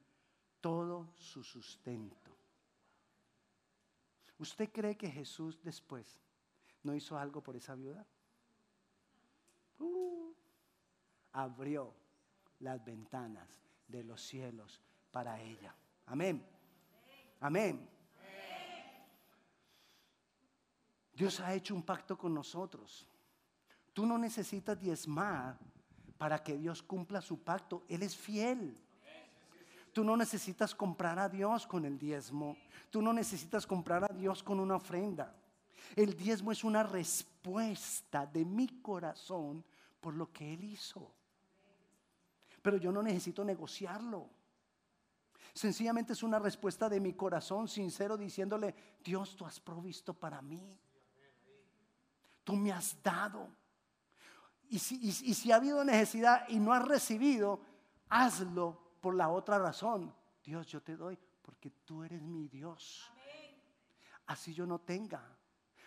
todo 0.62 1.12
su 1.14 1.42
sustento. 1.42 2.34
¿Usted 4.38 4.70
cree 4.72 4.96
que 4.96 5.10
Jesús 5.10 5.60
después 5.62 6.18
no 6.82 6.94
hizo 6.94 7.18
algo 7.18 7.42
por 7.42 7.54
esa 7.54 7.74
viuda? 7.74 8.06
Uh, 9.78 10.15
abrió 11.36 11.92
las 12.60 12.82
ventanas 12.82 13.46
de 13.86 14.02
los 14.02 14.22
cielos 14.22 14.80
para 15.10 15.40
ella. 15.40 15.74
Amén. 16.06 16.44
Amén. 17.40 17.88
Dios 21.12 21.40
ha 21.40 21.54
hecho 21.54 21.74
un 21.74 21.82
pacto 21.82 22.16
con 22.16 22.34
nosotros. 22.34 23.06
Tú 23.92 24.06
no 24.06 24.18
necesitas 24.18 24.78
diezmar 24.80 25.58
para 26.16 26.42
que 26.42 26.56
Dios 26.56 26.82
cumpla 26.82 27.20
su 27.20 27.42
pacto. 27.42 27.84
Él 27.88 28.02
es 28.02 28.16
fiel. 28.16 28.74
Tú 29.92 30.04
no 30.04 30.16
necesitas 30.16 30.74
comprar 30.74 31.18
a 31.18 31.28
Dios 31.28 31.66
con 31.66 31.84
el 31.84 31.98
diezmo. 31.98 32.56
Tú 32.90 33.02
no 33.02 33.12
necesitas 33.12 33.66
comprar 33.66 34.04
a 34.04 34.14
Dios 34.14 34.42
con 34.42 34.58
una 34.58 34.76
ofrenda. 34.76 35.34
El 35.94 36.16
diezmo 36.16 36.52
es 36.52 36.64
una 36.64 36.82
respuesta 36.82 38.26
de 38.26 38.44
mi 38.44 38.80
corazón 38.80 39.64
por 40.00 40.14
lo 40.14 40.32
que 40.32 40.54
Él 40.54 40.64
hizo 40.64 41.14
pero 42.66 42.78
yo 42.78 42.90
no 42.90 43.00
necesito 43.00 43.44
negociarlo. 43.44 44.28
Sencillamente 45.54 46.14
es 46.14 46.24
una 46.24 46.40
respuesta 46.40 46.88
de 46.88 46.98
mi 46.98 47.12
corazón 47.12 47.68
sincero 47.68 48.16
diciéndole, 48.16 48.74
Dios, 49.04 49.36
tú 49.36 49.46
has 49.46 49.60
provisto 49.60 50.12
para 50.12 50.42
mí. 50.42 50.76
Tú 52.42 52.56
me 52.56 52.72
has 52.72 53.00
dado. 53.04 53.46
Y 54.68 54.80
si, 54.80 55.52
ha 55.52 55.56
habido 55.56 55.84
necesidad 55.84 56.48
y 56.48 56.58
no 56.58 56.72
has 56.72 56.84
recibido, 56.84 57.60
hazlo 58.08 58.76
por 59.00 59.14
la 59.14 59.28
otra 59.28 59.60
razón. 59.60 60.12
Dios, 60.42 60.66
yo 60.66 60.82
te 60.82 60.96
doy 60.96 61.16
porque 61.42 61.70
tú 61.70 62.02
eres 62.02 62.20
mi 62.20 62.48
Dios. 62.48 63.08
Así 64.26 64.52
yo 64.52 64.66
no 64.66 64.80
tenga. 64.80 65.22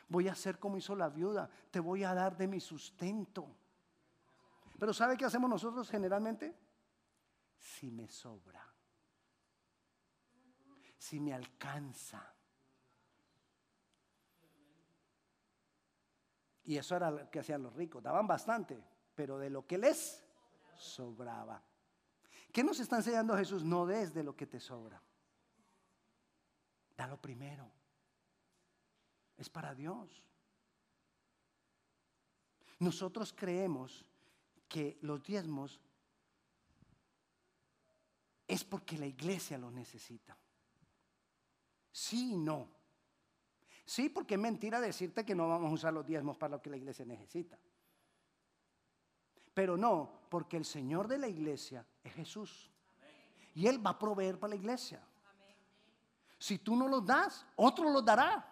Voy 0.08 0.30
a 0.30 0.32
hacer 0.32 0.60
como 0.60 0.78
hizo 0.78 0.96
la 0.96 1.10
viuda. 1.10 1.50
Te 1.72 1.82
voy 1.82 2.06
a 2.06 2.14
dar 2.14 2.38
de 2.38 2.48
mi 2.48 2.62
sustento. 2.62 3.54
Pero 4.80 4.94
¿sabe 4.94 5.18
qué 5.18 5.26
hacemos 5.26 5.50
nosotros 5.50 5.90
generalmente? 5.90 6.69
Si 7.60 7.92
me 7.92 8.08
sobra, 8.08 8.66
si 10.98 11.20
me 11.20 11.34
alcanza. 11.34 12.34
Y 16.64 16.78
eso 16.78 16.96
era 16.96 17.12
lo 17.12 17.30
que 17.30 17.40
hacían 17.40 17.64
los 17.64 17.74
ricos, 17.74 18.02
daban 18.02 18.28
bastante, 18.28 18.82
pero 19.16 19.38
de 19.38 19.50
lo 19.50 19.66
que 19.68 19.78
les 19.78 20.24
sobraba. 20.78 21.62
¿Qué 22.52 22.64
nos 22.64 22.80
está 22.80 22.98
enseñando 22.98 23.38
Jesús? 23.38 23.64
No 23.64 23.86
des 23.86 24.14
de 24.14 24.24
lo 24.24 24.36
que 24.36 24.48
te 24.48 24.60
sobra. 24.60 25.02
Da 26.96 27.08
lo 27.08 27.22
primero. 27.22 27.72
Es 29.38 29.50
para 29.50 29.74
Dios. 29.76 30.24
Nosotros 32.80 33.34
creemos 33.34 34.06
que 34.68 34.98
los 35.02 35.24
diezmos 35.24 35.80
es 38.50 38.64
porque 38.64 38.98
la 38.98 39.06
iglesia 39.06 39.60
lo 39.60 39.70
necesita. 39.70 40.36
Sí 41.92 42.34
y 42.34 42.38
no. 42.38 42.68
Sí, 43.86 44.10
porque 44.10 44.34
es 44.34 44.40
mentira 44.40 44.82
decirte 44.82 45.24
que 45.24 45.36
no 45.36 45.48
vamos 45.48 45.70
a 45.70 45.74
usar 45.76 45.94
los 45.94 46.06
diezmos 46.06 46.36
para 46.36 46.56
lo 46.56 46.62
que 46.62 46.72
la 46.72 46.78
iglesia 46.78 47.06
necesita. 47.06 47.60
Pero 49.54 49.78
no, 49.78 50.26
porque 50.30 50.58
el 50.58 50.66
Señor 50.66 51.08
de 51.08 51.20
la 51.20 51.28
iglesia 51.28 51.86
es 52.04 52.14
Jesús. 52.14 52.72
Y 53.54 53.68
Él 53.68 53.86
va 53.86 53.92
a 53.92 54.00
proveer 54.00 54.40
para 54.40 54.50
la 54.50 54.56
iglesia. 54.56 55.00
Si 56.40 56.58
tú 56.58 56.76
no 56.76 56.88
los 56.88 57.06
das, 57.06 57.46
otro 57.56 57.88
los 57.92 58.04
dará. 58.04 58.52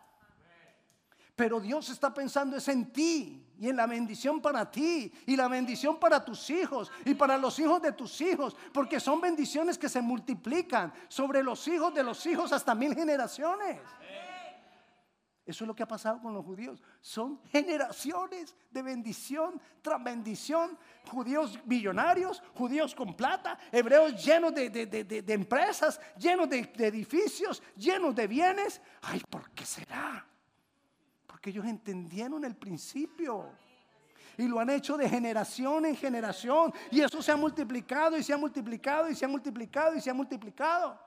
Pero 1.36 1.60
Dios 1.60 1.89
está 1.89 2.13
pensando 2.13 2.55
es 2.57 2.67
en 2.67 2.91
ti 2.91 3.46
y 3.59 3.69
en 3.69 3.75
la 3.75 3.87
bendición 3.87 4.41
para 4.41 4.69
ti 4.69 5.11
y 5.25 5.35
la 5.35 5.47
bendición 5.47 5.99
para 5.99 6.23
tus 6.23 6.49
hijos 6.49 6.91
y 7.05 7.13
para 7.13 7.37
los 7.37 7.57
hijos 7.59 7.81
de 7.81 7.91
tus 7.91 8.19
hijos, 8.21 8.55
porque 8.73 8.99
son 8.99 9.19
bendiciones 9.21 9.77
que 9.77 9.89
se 9.89 10.01
multiplican 10.01 10.93
sobre 11.07 11.43
los 11.43 11.67
hijos 11.67 11.93
de 11.93 12.03
los 12.03 12.25
hijos 12.25 12.51
hasta 12.51 12.75
mil 12.75 12.93
generaciones. 12.93 13.79
Eso 15.47 15.63
es 15.63 15.67
lo 15.69 15.73
que 15.73 15.83
ha 15.83 15.87
pasado 15.87 16.21
con 16.21 16.33
los 16.33 16.43
judíos. 16.43 16.83
Son 16.99 17.41
generaciones 17.45 18.53
de 18.69 18.81
bendición 18.81 19.61
tras 19.81 20.03
bendición. 20.03 20.77
Judíos 21.09 21.57
millonarios, 21.63 22.43
judíos 22.53 22.93
con 22.93 23.15
plata, 23.15 23.57
hebreos 23.71 24.21
llenos 24.21 24.53
de, 24.53 25.23
empresas, 25.29 26.01
llenos 26.17 26.49
de, 26.49 26.69
edificios, 26.79 27.63
llenos 27.77 28.13
de 28.13 28.27
bienes. 28.27 28.81
Ay, 29.03 29.21
¿por 29.29 29.49
qué 29.51 29.65
será? 29.65 30.27
Porque 31.47 31.60
ellos 31.60 31.69
entendieron 31.69 32.43
el 32.43 32.57
principio. 32.57 33.53
Y 34.38 34.49
lo 34.49 34.60
han 34.60 34.69
hecho 34.69 34.97
de 34.97 35.07
generación 35.07 35.86
en 35.86 35.95
generación. 35.95 36.73
Y 36.91 36.99
eso 36.99 37.21
se 37.21 37.31
ha 37.31 37.38
multiplicado 37.38 38.17
y 38.17 38.23
se 38.23 38.33
ha 38.33 38.38
multiplicado 38.38 39.10
y 39.10 39.15
se 39.15 39.23
ha 39.23 39.29
multiplicado 39.29 39.95
y 39.95 40.01
se 40.01 40.10
ha 40.10 40.13
multiplicado. 40.13 40.99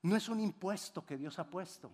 No 0.00 0.16
es 0.16 0.26
un 0.30 0.40
impuesto 0.40 1.04
que 1.04 1.18
Dios 1.18 1.38
ha 1.38 1.44
puesto. 1.44 1.92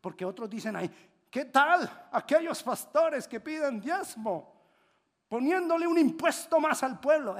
Porque 0.00 0.24
otros 0.24 0.50
dicen 0.50 0.74
ahí, 0.74 0.90
¿qué 1.30 1.44
tal 1.44 2.08
aquellos 2.10 2.60
pastores 2.60 3.28
que 3.28 3.38
piden 3.38 3.80
diezmo? 3.80 4.52
Poniéndole 5.28 5.86
un 5.86 5.98
impuesto 5.98 6.58
más 6.58 6.82
al 6.82 6.98
pueblo. 6.98 7.36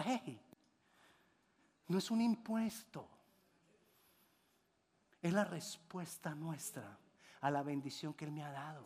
no 1.89 1.99
es 1.99 2.09
un 2.09 2.21
impuesto. 2.21 3.18
Es 5.21 5.33
la 5.33 5.45
respuesta 5.45 6.35
nuestra 6.35 6.97
a 7.41 7.51
la 7.51 7.63
bendición 7.63 8.15
que 8.15 8.25
Él 8.25 8.33
me 8.33 8.45
ha 8.45 8.51
dado. 8.51 8.85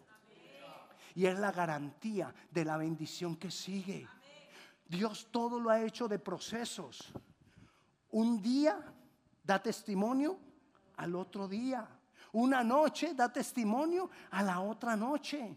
Y 1.14 1.27
es 1.27 1.38
la 1.38 1.53
garantía 1.53 2.35
de 2.51 2.64
la 2.64 2.77
bendición 2.77 3.37
que 3.37 3.51
sigue. 3.51 4.09
Dios 4.87 5.29
todo 5.31 5.61
lo 5.61 5.71
ha 5.71 5.83
hecho 5.83 6.09
de 6.09 6.18
procesos. 6.18 7.12
Un 8.11 8.40
día 8.40 8.79
da 9.42 9.62
testimonio 9.62 10.38
al 10.97 11.14
otro 11.14 11.49
día. 11.49 11.87
Una 12.33 12.64
noche 12.64 13.14
da 13.14 13.31
testimonio 13.31 14.11
a 14.31 14.42
la 14.42 14.61
otra 14.61 14.97
noche. 14.97 15.57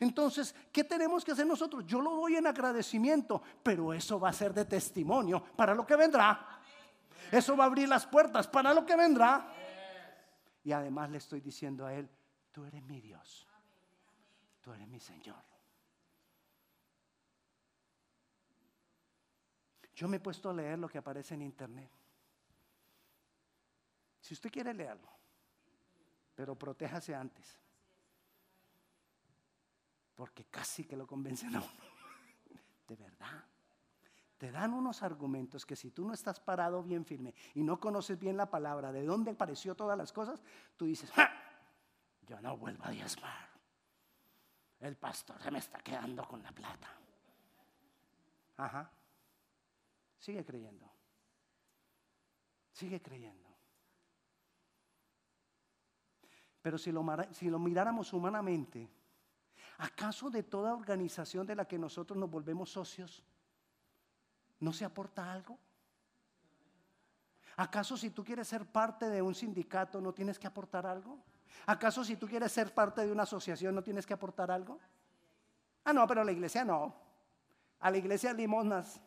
Entonces, 0.00 0.54
¿qué 0.72 0.84
tenemos 0.84 1.24
que 1.24 1.32
hacer 1.32 1.46
nosotros? 1.46 1.84
Yo 1.86 2.00
lo 2.00 2.16
doy 2.16 2.36
en 2.36 2.46
agradecimiento, 2.46 3.40
pero 3.62 3.94
eso 3.94 4.18
va 4.20 4.28
a 4.28 4.32
ser 4.32 4.52
de 4.52 4.64
testimonio 4.64 5.42
para 5.56 5.74
lo 5.74 5.86
que 5.86 5.96
vendrá. 5.96 6.53
Eso 7.30 7.56
va 7.56 7.64
a 7.64 7.66
abrir 7.66 7.88
las 7.88 8.06
puertas 8.06 8.46
para 8.48 8.72
lo 8.72 8.84
que 8.84 8.96
vendrá. 8.96 9.52
Y 10.62 10.72
además 10.72 11.10
le 11.10 11.18
estoy 11.18 11.40
diciendo 11.40 11.86
a 11.86 11.94
Él, 11.94 12.08
tú 12.52 12.64
eres 12.64 12.82
mi 12.84 13.00
Dios. 13.00 13.46
Tú 14.60 14.72
eres 14.72 14.88
mi 14.88 14.98
Señor. 14.98 15.42
Yo 19.94 20.08
me 20.08 20.16
he 20.16 20.20
puesto 20.20 20.50
a 20.50 20.54
leer 20.54 20.78
lo 20.78 20.88
que 20.88 20.98
aparece 20.98 21.34
en 21.34 21.42
internet. 21.42 21.90
Si 24.20 24.34
usted 24.34 24.50
quiere 24.50 24.72
leerlo, 24.72 25.08
pero 26.34 26.56
protéjase 26.56 27.14
antes. 27.14 27.58
Porque 30.14 30.46
casi 30.46 30.84
que 30.84 30.96
lo 30.96 31.06
convencen 31.06 31.54
a 31.54 31.58
uno. 31.58 31.68
De 32.88 32.96
verdad. 32.96 33.44
Te 34.44 34.52
dan 34.52 34.74
unos 34.74 35.02
argumentos 35.02 35.64
que 35.64 35.74
si 35.74 35.90
tú 35.90 36.04
no 36.04 36.12
estás 36.12 36.38
parado 36.38 36.82
bien 36.82 37.06
firme 37.06 37.34
y 37.54 37.62
no 37.62 37.80
conoces 37.80 38.18
bien 38.18 38.36
la 38.36 38.50
palabra, 38.50 38.92
de 38.92 39.02
dónde 39.02 39.30
apareció 39.30 39.74
todas 39.74 39.96
las 39.96 40.12
cosas, 40.12 40.42
tú 40.76 40.84
dices, 40.84 41.10
yo 42.26 42.38
no 42.42 42.54
vuelvo 42.58 42.84
a 42.84 42.90
diezmar. 42.90 43.48
El 44.80 44.96
pastor 44.96 45.40
se 45.40 45.50
me 45.50 45.60
está 45.60 45.78
quedando 45.78 46.28
con 46.28 46.42
la 46.42 46.52
plata. 46.52 46.94
Ajá. 48.58 48.90
Sigue 50.18 50.44
creyendo. 50.44 50.92
Sigue 52.70 53.00
creyendo. 53.00 53.48
Pero 56.60 56.76
si 56.76 56.92
lo 56.92 57.58
miráramos 57.58 58.12
humanamente, 58.12 58.90
¿acaso 59.78 60.28
de 60.28 60.42
toda 60.42 60.74
organización 60.74 61.46
de 61.46 61.56
la 61.56 61.64
que 61.64 61.78
nosotros 61.78 62.18
nos 62.18 62.30
volvemos 62.30 62.70
socios, 62.70 63.24
no 64.64 64.72
se 64.72 64.84
aporta 64.84 65.30
algo? 65.30 65.58
¿Acaso 67.56 67.96
si 67.96 68.10
tú 68.10 68.24
quieres 68.24 68.48
ser 68.48 68.66
parte 68.66 69.08
de 69.08 69.22
un 69.22 69.34
sindicato 69.34 70.00
no 70.00 70.12
tienes 70.12 70.38
que 70.38 70.46
aportar 70.46 70.86
algo? 70.86 71.18
¿Acaso 71.66 72.02
si 72.02 72.16
tú 72.16 72.26
quieres 72.26 72.50
ser 72.50 72.74
parte 72.74 73.06
de 73.06 73.12
una 73.12 73.22
asociación 73.22 73.74
no 73.74 73.82
tienes 73.82 74.06
que 74.06 74.14
aportar 74.14 74.50
algo? 74.50 74.80
Ah, 75.84 75.92
no, 75.92 76.06
pero 76.06 76.24
la 76.24 76.32
iglesia 76.32 76.64
no. 76.64 76.94
A 77.78 77.90
la 77.90 77.98
iglesia 77.98 78.32
limosnas. 78.32 79.00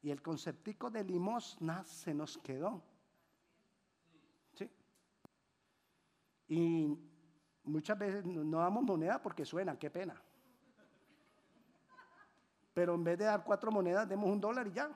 Y 0.00 0.10
el 0.10 0.22
conceptico 0.22 0.90
de 0.90 1.04
limosnas 1.04 1.86
se 1.88 2.14
nos 2.14 2.38
quedó. 2.38 2.82
Y 6.50 6.96
muchas 7.64 7.98
veces 7.98 8.24
no 8.24 8.60
damos 8.60 8.82
moneda 8.82 9.20
porque 9.20 9.44
suena, 9.44 9.78
qué 9.78 9.90
pena. 9.90 10.22
Pero 12.78 12.94
en 12.94 13.02
vez 13.02 13.18
de 13.18 13.24
dar 13.24 13.42
cuatro 13.42 13.72
monedas, 13.72 14.08
demos 14.08 14.30
un 14.30 14.40
dólar 14.40 14.68
y 14.68 14.70
ya. 14.70 14.88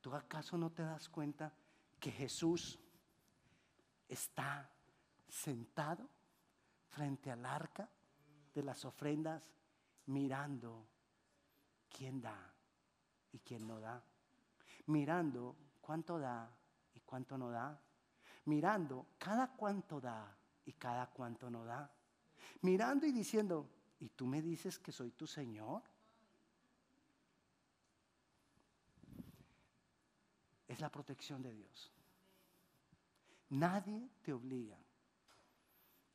¿Tú 0.00 0.12
acaso 0.12 0.58
no 0.58 0.72
te 0.72 0.82
das 0.82 1.08
cuenta 1.08 1.52
que 2.00 2.10
Jesús 2.10 2.80
está 4.08 4.68
sentado 5.28 6.08
frente 6.88 7.30
al 7.30 7.46
arca 7.46 7.88
de 8.52 8.64
las 8.64 8.84
ofrendas 8.84 9.48
mirando 10.06 10.88
quién 11.88 12.20
da 12.20 12.52
y 13.30 13.38
quién 13.38 13.68
no 13.68 13.78
da? 13.78 14.02
Mirando 14.86 15.54
cuánto 15.80 16.18
da 16.18 16.50
y 16.92 16.98
cuánto 17.02 17.38
no 17.38 17.50
da 17.50 17.80
mirando 18.46 19.06
cada 19.16 19.52
cuánto 19.52 20.00
da 20.00 20.36
y 20.64 20.72
cada 20.72 21.06
cuánto 21.06 21.48
no 21.48 21.64
da. 21.64 21.88
Mirando 22.62 23.06
y 23.06 23.12
diciendo, 23.12 23.70
¿y 24.00 24.08
tú 24.08 24.26
me 24.26 24.42
dices 24.42 24.78
que 24.78 24.92
soy 24.92 25.12
tu 25.12 25.26
Señor? 25.26 25.82
Es 30.66 30.80
la 30.80 30.90
protección 30.90 31.42
de 31.42 31.52
Dios. 31.52 31.92
Nadie 33.50 34.08
te 34.22 34.32
obliga. 34.32 34.78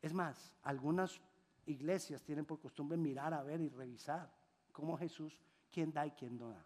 Es 0.02 0.14
más, 0.14 0.54
algunas 0.64 1.22
iglesias 1.66 2.24
tienen 2.24 2.46
por 2.46 2.60
costumbre 2.60 2.98
mirar 2.98 3.34
a 3.34 3.44
ver 3.44 3.62
y 3.62 3.70
revisar 3.70 4.32
cómo 4.72 4.98
Jesús, 4.98 5.40
quién 5.72 5.92
da 5.92 6.06
y 6.06 6.12
quién 6.12 6.38
no 6.38 6.50
da. 6.50 6.66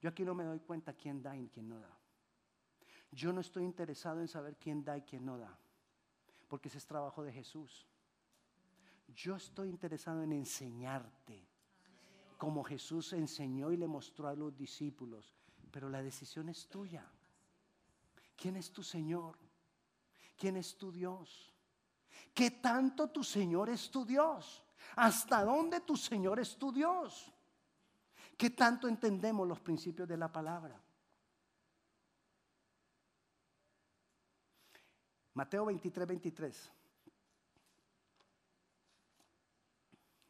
Yo 0.00 0.10
aquí 0.10 0.24
no 0.24 0.34
me 0.34 0.44
doy 0.44 0.60
cuenta 0.60 0.92
quién 0.92 1.22
da 1.22 1.36
y 1.36 1.48
quién 1.48 1.68
no 1.68 1.78
da. 1.78 1.98
Yo 3.10 3.32
no 3.32 3.40
estoy 3.40 3.64
interesado 3.64 4.20
en 4.20 4.28
saber 4.28 4.56
quién 4.56 4.84
da 4.84 4.98
y 4.98 5.02
quién 5.02 5.24
no 5.24 5.38
da, 5.38 5.56
porque 6.48 6.68
ese 6.68 6.78
es 6.78 6.86
trabajo 6.86 7.22
de 7.22 7.32
Jesús. 7.32 7.86
Yo 9.08 9.36
estoy 9.36 9.68
interesado 9.68 10.22
en 10.22 10.32
enseñarte, 10.32 11.46
como 12.38 12.64
Jesús 12.64 13.12
enseñó 13.12 13.70
y 13.70 13.76
le 13.76 13.86
mostró 13.86 14.28
a 14.28 14.34
los 14.34 14.56
discípulos, 14.56 15.34
pero 15.70 15.88
la 15.88 16.02
decisión 16.02 16.48
es 16.48 16.68
tuya. 16.68 17.06
¿Quién 18.36 18.56
es 18.56 18.72
tu 18.72 18.82
Señor? 18.82 19.38
¿Quién 20.36 20.56
es 20.56 20.76
tu 20.76 20.90
Dios? 20.90 21.52
¿Qué 22.32 22.50
tanto 22.50 23.08
tu 23.10 23.22
Señor 23.22 23.70
es 23.70 23.90
tu 23.90 24.04
Dios? 24.04 24.62
¿Hasta 24.96 25.44
dónde 25.44 25.80
tu 25.80 25.96
Señor 25.96 26.40
es 26.40 26.56
tu 26.56 26.72
Dios? 26.72 27.32
¿Qué 28.36 28.50
tanto 28.50 28.88
entendemos 28.88 29.46
los 29.46 29.60
principios 29.60 30.08
de 30.08 30.16
la 30.16 30.30
palabra? 30.30 30.80
Mateo 35.34 35.64
23, 35.66 36.06
23. 36.06 36.70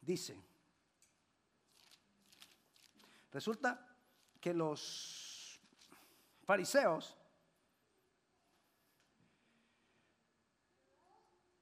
Dice, 0.05 0.39
resulta 3.31 3.97
que 4.39 4.53
los 4.53 5.59
fariseos, 6.43 7.17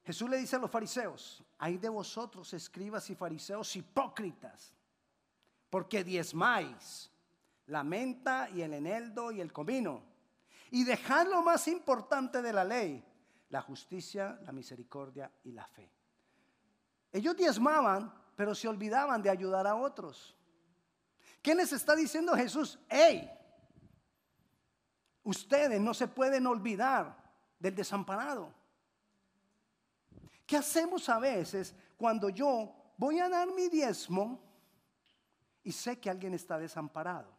Jesús 0.04 0.30
le 0.30 0.38
dice 0.38 0.58
a 0.58 0.60
los 0.60 0.70
fariseos, 0.70 1.42
hay 1.58 1.78
de 1.78 1.88
vosotros 1.88 2.54
escribas 2.54 3.10
y 3.10 3.16
fariseos 3.16 3.74
hipócritas, 3.78 4.74
porque 5.70 6.04
diezmáis 6.04 7.10
la 7.68 7.82
menta 7.86 8.50
y 8.50 8.62
el 8.62 8.74
eneldo 8.74 9.32
y 9.32 9.40
el 9.40 9.54
comino, 9.54 10.04
y 10.70 10.84
dejad 10.84 11.28
lo 11.28 11.42
más 11.44 11.70
importante 11.70 12.42
de 12.42 12.52
la 12.52 12.66
ley, 12.66 13.02
la 13.52 13.62
justicia, 13.62 14.38
la 14.44 14.52
misericordia 14.52 15.32
y 15.46 15.54
la 15.54 15.66
fe. 15.66 15.90
Ellos 17.14 17.38
diezmaban, 17.38 18.23
pero 18.36 18.56
se 18.56 18.68
olvidaban 18.68 19.22
de 19.22 19.30
ayudar 19.30 19.68
a 19.68 19.76
otros. 19.76 20.36
¿Qué 21.42 21.54
les 21.54 21.74
está 21.74 21.96
diciendo 21.96 22.34
Jesús? 22.36 22.80
¡Hey! 22.90 23.30
Ustedes 25.24 25.80
no 25.80 25.94
se 25.94 26.08
pueden 26.08 26.48
olvidar 26.48 27.16
del 27.60 27.76
desamparado. 27.76 28.54
¿Qué 30.46 30.58
hacemos 30.58 31.08
a 31.10 31.20
veces 31.20 31.74
cuando 31.98 32.30
yo 32.30 32.74
voy 32.98 33.20
a 33.20 33.30
dar 33.30 33.52
mi 33.52 33.70
diezmo 33.70 34.42
y 35.64 35.72
sé 35.72 36.00
que 36.00 36.10
alguien 36.10 36.34
está 36.34 36.58
desamparado? 36.58 37.34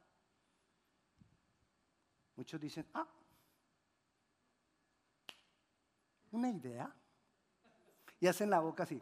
Muchos 2.37 2.61
dicen, 2.61 2.87
ah, 2.95 3.07
una 6.33 6.51
idea. 6.51 6.93
Y 8.19 8.27
hacen 8.27 8.51
la 8.51 8.61
boca 8.61 8.83
así. 8.83 9.01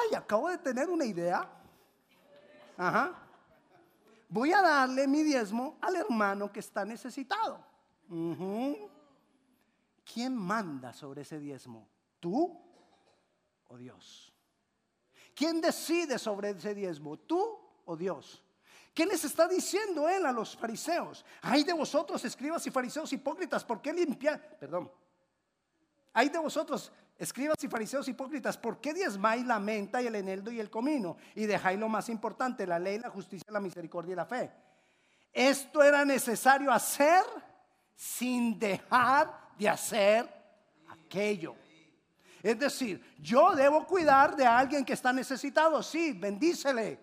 Ay, 0.00 0.14
acabo 0.14 0.48
de 0.48 0.58
tener 0.58 0.88
una 0.88 1.04
idea. 1.04 1.48
Ajá. 2.76 3.14
Voy 4.28 4.52
a 4.52 4.62
darle 4.62 5.06
mi 5.08 5.22
diezmo 5.22 5.76
al 5.80 5.96
hermano 5.96 6.52
que 6.52 6.60
está 6.60 6.84
necesitado. 6.84 7.64
¿Quién 10.12 10.36
manda 10.36 10.92
sobre 10.92 11.22
ese 11.22 11.38
diezmo? 11.38 11.88
¿Tú 12.18 12.56
o 13.68 13.76
Dios? 13.76 14.32
¿Quién 15.34 15.60
decide 15.60 16.18
sobre 16.18 16.50
ese 16.50 16.74
diezmo? 16.74 17.16
¿Tú 17.18 17.58
o 17.84 17.96
Dios? 17.96 18.42
¿Qué 18.94 19.06
les 19.06 19.24
está 19.24 19.46
diciendo 19.46 20.08
él 20.08 20.26
a 20.26 20.32
los 20.32 20.56
fariseos? 20.56 21.24
Ay 21.42 21.64
de 21.64 21.72
vosotros, 21.72 22.24
escribas 22.24 22.66
y 22.66 22.70
fariseos 22.70 23.12
hipócritas, 23.12 23.64
¿por 23.64 23.80
qué 23.80 23.92
limpiar? 23.92 24.58
Perdón. 24.58 24.90
Hay 26.12 26.28
de 26.28 26.38
vosotros, 26.38 26.92
escribas 27.20 27.62
y 27.62 27.68
fariseos 27.68 28.08
hipócritas, 28.08 28.58
¿por 28.58 28.80
qué 28.80 28.92
diezmáis 28.92 29.46
la 29.46 29.60
menta 29.60 30.02
y 30.02 30.08
el 30.08 30.16
eneldo 30.16 30.50
y 30.50 30.58
el 30.58 30.70
comino? 30.70 31.16
Y 31.36 31.46
dejáis 31.46 31.78
lo 31.78 31.88
más 31.88 32.08
importante, 32.08 32.66
la 32.66 32.78
ley, 32.78 32.98
la 32.98 33.10
justicia, 33.10 33.52
la 33.52 33.60
misericordia 33.60 34.14
y 34.14 34.16
la 34.16 34.24
fe. 34.24 34.50
Esto 35.32 35.82
era 35.82 36.04
necesario 36.04 36.72
hacer 36.72 37.22
sin 37.94 38.58
dejar 38.58 39.32
de 39.58 39.68
hacer 39.68 40.28
aquello. 40.88 41.54
Es 42.42 42.58
decir, 42.58 43.04
yo 43.20 43.54
debo 43.54 43.86
cuidar 43.86 44.34
de 44.34 44.46
alguien 44.46 44.84
que 44.84 44.94
está 44.94 45.12
necesitado, 45.12 45.82
sí, 45.82 46.12
bendícele, 46.12 46.98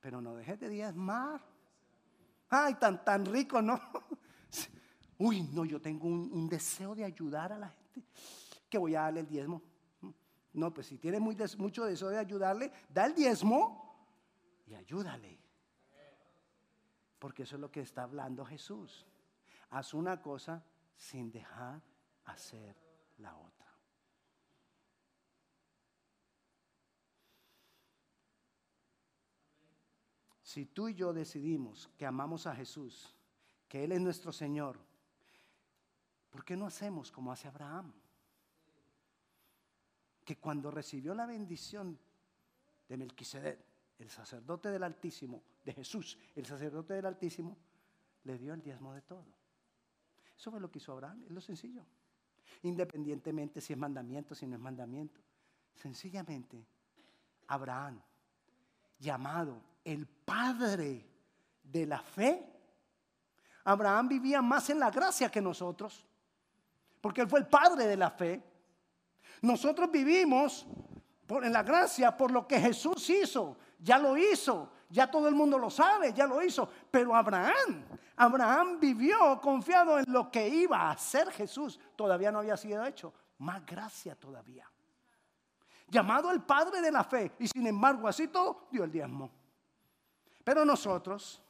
pero 0.00 0.20
no 0.20 0.34
dejes 0.34 0.58
de 0.58 0.68
diezmar. 0.68 1.40
Ay, 2.50 2.74
tan, 2.74 3.04
tan 3.04 3.24
rico, 3.24 3.62
¿no? 3.62 3.80
Uy, 5.18 5.42
no, 5.52 5.64
yo 5.64 5.80
tengo 5.80 6.08
un, 6.08 6.48
deseo 6.48 6.96
de 6.96 7.04
ayudar 7.04 7.52
a 7.52 7.58
la 7.58 7.68
gente, 7.68 8.08
que 8.72 8.78
voy 8.78 8.94
a 8.94 9.02
darle 9.02 9.20
el 9.20 9.28
diezmo. 9.28 9.62
No, 10.54 10.72
pues 10.72 10.86
si 10.86 10.96
tiene 10.96 11.20
mucho 11.20 11.84
deseo 11.84 12.08
de 12.08 12.18
ayudarle, 12.18 12.72
da 12.88 13.04
el 13.04 13.14
diezmo 13.14 13.94
y 14.66 14.74
ayúdale. 14.74 15.38
Porque 17.18 17.42
eso 17.42 17.56
es 17.56 17.60
lo 17.60 17.70
que 17.70 17.82
está 17.82 18.04
hablando 18.04 18.46
Jesús. 18.46 19.06
Haz 19.68 19.92
una 19.92 20.22
cosa 20.22 20.64
sin 20.96 21.30
dejar 21.30 21.82
hacer 22.24 22.74
la 23.18 23.36
otra. 23.36 23.70
Si 30.42 30.64
tú 30.64 30.88
y 30.88 30.94
yo 30.94 31.12
decidimos 31.12 31.90
que 31.98 32.06
amamos 32.06 32.46
a 32.46 32.54
Jesús, 32.54 33.14
que 33.68 33.84
Él 33.84 33.92
es 33.92 34.00
nuestro 34.00 34.32
Señor, 34.32 34.78
¿por 36.30 36.42
qué 36.42 36.56
no 36.56 36.66
hacemos 36.66 37.12
como 37.12 37.32
hace 37.32 37.48
Abraham? 37.48 37.92
Que 40.24 40.36
cuando 40.36 40.70
recibió 40.70 41.14
la 41.14 41.26
bendición 41.26 41.98
de 42.88 42.96
Melquisedec, 42.96 43.58
el 43.98 44.10
sacerdote 44.10 44.70
del 44.70 44.82
Altísimo, 44.82 45.42
de 45.64 45.72
Jesús, 45.72 46.18
el 46.34 46.46
sacerdote 46.46 46.94
del 46.94 47.06
Altísimo, 47.06 47.56
le 48.24 48.38
dio 48.38 48.54
el 48.54 48.62
diezmo 48.62 48.94
de 48.94 49.02
todo. 49.02 49.26
Eso 50.36 50.50
fue 50.50 50.60
lo 50.60 50.70
que 50.70 50.78
hizo 50.78 50.92
Abraham, 50.92 51.22
es 51.24 51.30
lo 51.30 51.40
sencillo. 51.40 51.84
Independientemente 52.62 53.60
si 53.60 53.72
es 53.72 53.78
mandamiento, 53.78 54.34
si 54.34 54.46
no 54.46 54.56
es 54.56 54.60
mandamiento. 54.60 55.20
Sencillamente, 55.74 56.66
Abraham, 57.46 58.00
llamado 58.98 59.62
el 59.84 60.06
padre 60.06 61.06
de 61.62 61.86
la 61.86 62.00
fe. 62.00 62.48
Abraham 63.64 64.08
vivía 64.08 64.42
más 64.42 64.70
en 64.70 64.80
la 64.80 64.90
gracia 64.90 65.30
que 65.30 65.40
nosotros, 65.40 66.06
porque 67.00 67.20
él 67.20 67.28
fue 67.28 67.40
el 67.40 67.46
padre 67.46 67.86
de 67.86 67.96
la 67.96 68.10
fe. 68.10 68.42
Nosotros 69.42 69.90
vivimos 69.90 70.66
en 71.28 71.52
la 71.52 71.62
gracia 71.62 72.16
por 72.16 72.30
lo 72.30 72.46
que 72.46 72.60
Jesús 72.60 73.08
hizo, 73.10 73.56
ya 73.78 73.98
lo 73.98 74.16
hizo, 74.16 74.72
ya 74.88 75.10
todo 75.10 75.26
el 75.28 75.34
mundo 75.34 75.58
lo 75.58 75.70
sabe, 75.70 76.12
ya 76.12 76.26
lo 76.26 76.42
hizo. 76.42 76.68
Pero 76.90 77.14
Abraham, 77.14 77.84
Abraham 78.16 78.78
vivió 78.78 79.40
confiado 79.40 79.98
en 79.98 80.04
lo 80.08 80.30
que 80.30 80.48
iba 80.48 80.78
a 80.78 80.90
hacer 80.92 81.30
Jesús, 81.32 81.80
todavía 81.96 82.30
no 82.30 82.40
había 82.40 82.56
sido 82.56 82.84
hecho, 82.84 83.12
más 83.38 83.64
gracia 83.66 84.14
todavía. 84.14 84.70
Llamado 85.88 86.30
el 86.30 86.42
padre 86.42 86.80
de 86.80 86.92
la 86.92 87.02
fe, 87.02 87.32
y 87.38 87.48
sin 87.48 87.66
embargo 87.66 88.06
así 88.06 88.28
todo 88.28 88.68
dio 88.70 88.84
el 88.84 88.92
diezmo. 88.92 89.30
Pero 90.44 90.64
nosotros, 90.64 91.42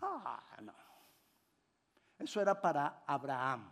ah, 0.00 0.42
no. 0.60 0.74
Eso 2.18 2.40
era 2.40 2.60
para 2.60 3.02
Abraham. 3.06 3.70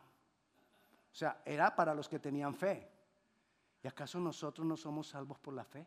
O 1.10 1.14
sea, 1.14 1.42
era 1.44 1.74
para 1.74 1.94
los 1.94 2.08
que 2.08 2.18
tenían 2.18 2.54
fe. 2.54 2.91
¿Y 3.82 3.88
acaso 3.88 4.20
nosotros 4.20 4.66
no 4.66 4.76
somos 4.76 5.08
salvos 5.08 5.38
por 5.38 5.54
la 5.54 5.64
fe? 5.64 5.86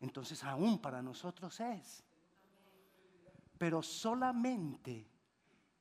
Entonces 0.00 0.42
aún 0.44 0.80
para 0.80 1.00
nosotros 1.00 1.58
es. 1.60 2.04
Pero 3.56 3.82
solamente 3.82 5.08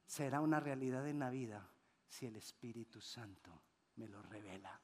será 0.06 0.40
una 0.40 0.60
realidad 0.60 1.08
en 1.08 1.20
la 1.20 1.30
vida 1.30 1.68
si 2.08 2.26
el 2.26 2.38
Espíritu 2.38 3.02
Santo 3.02 3.52
me 3.98 4.08
lo 4.08 4.22
revela. 4.22 4.80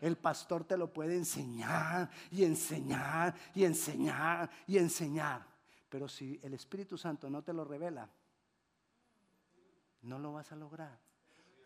El 0.00 0.16
pastor 0.16 0.64
te 0.64 0.78
lo 0.78 0.92
puede 0.92 1.16
enseñar 1.16 2.08
y 2.30 2.44
enseñar 2.44 3.34
y 3.54 3.64
enseñar 3.64 4.50
y 4.66 4.78
enseñar. 4.78 5.46
Pero 5.88 6.08
si 6.08 6.38
el 6.42 6.54
Espíritu 6.54 6.96
Santo 6.96 7.28
no 7.28 7.42
te 7.42 7.52
lo 7.52 7.64
revela, 7.64 8.08
no 10.02 10.18
lo 10.18 10.32
vas 10.32 10.52
a 10.52 10.56
lograr. 10.56 10.98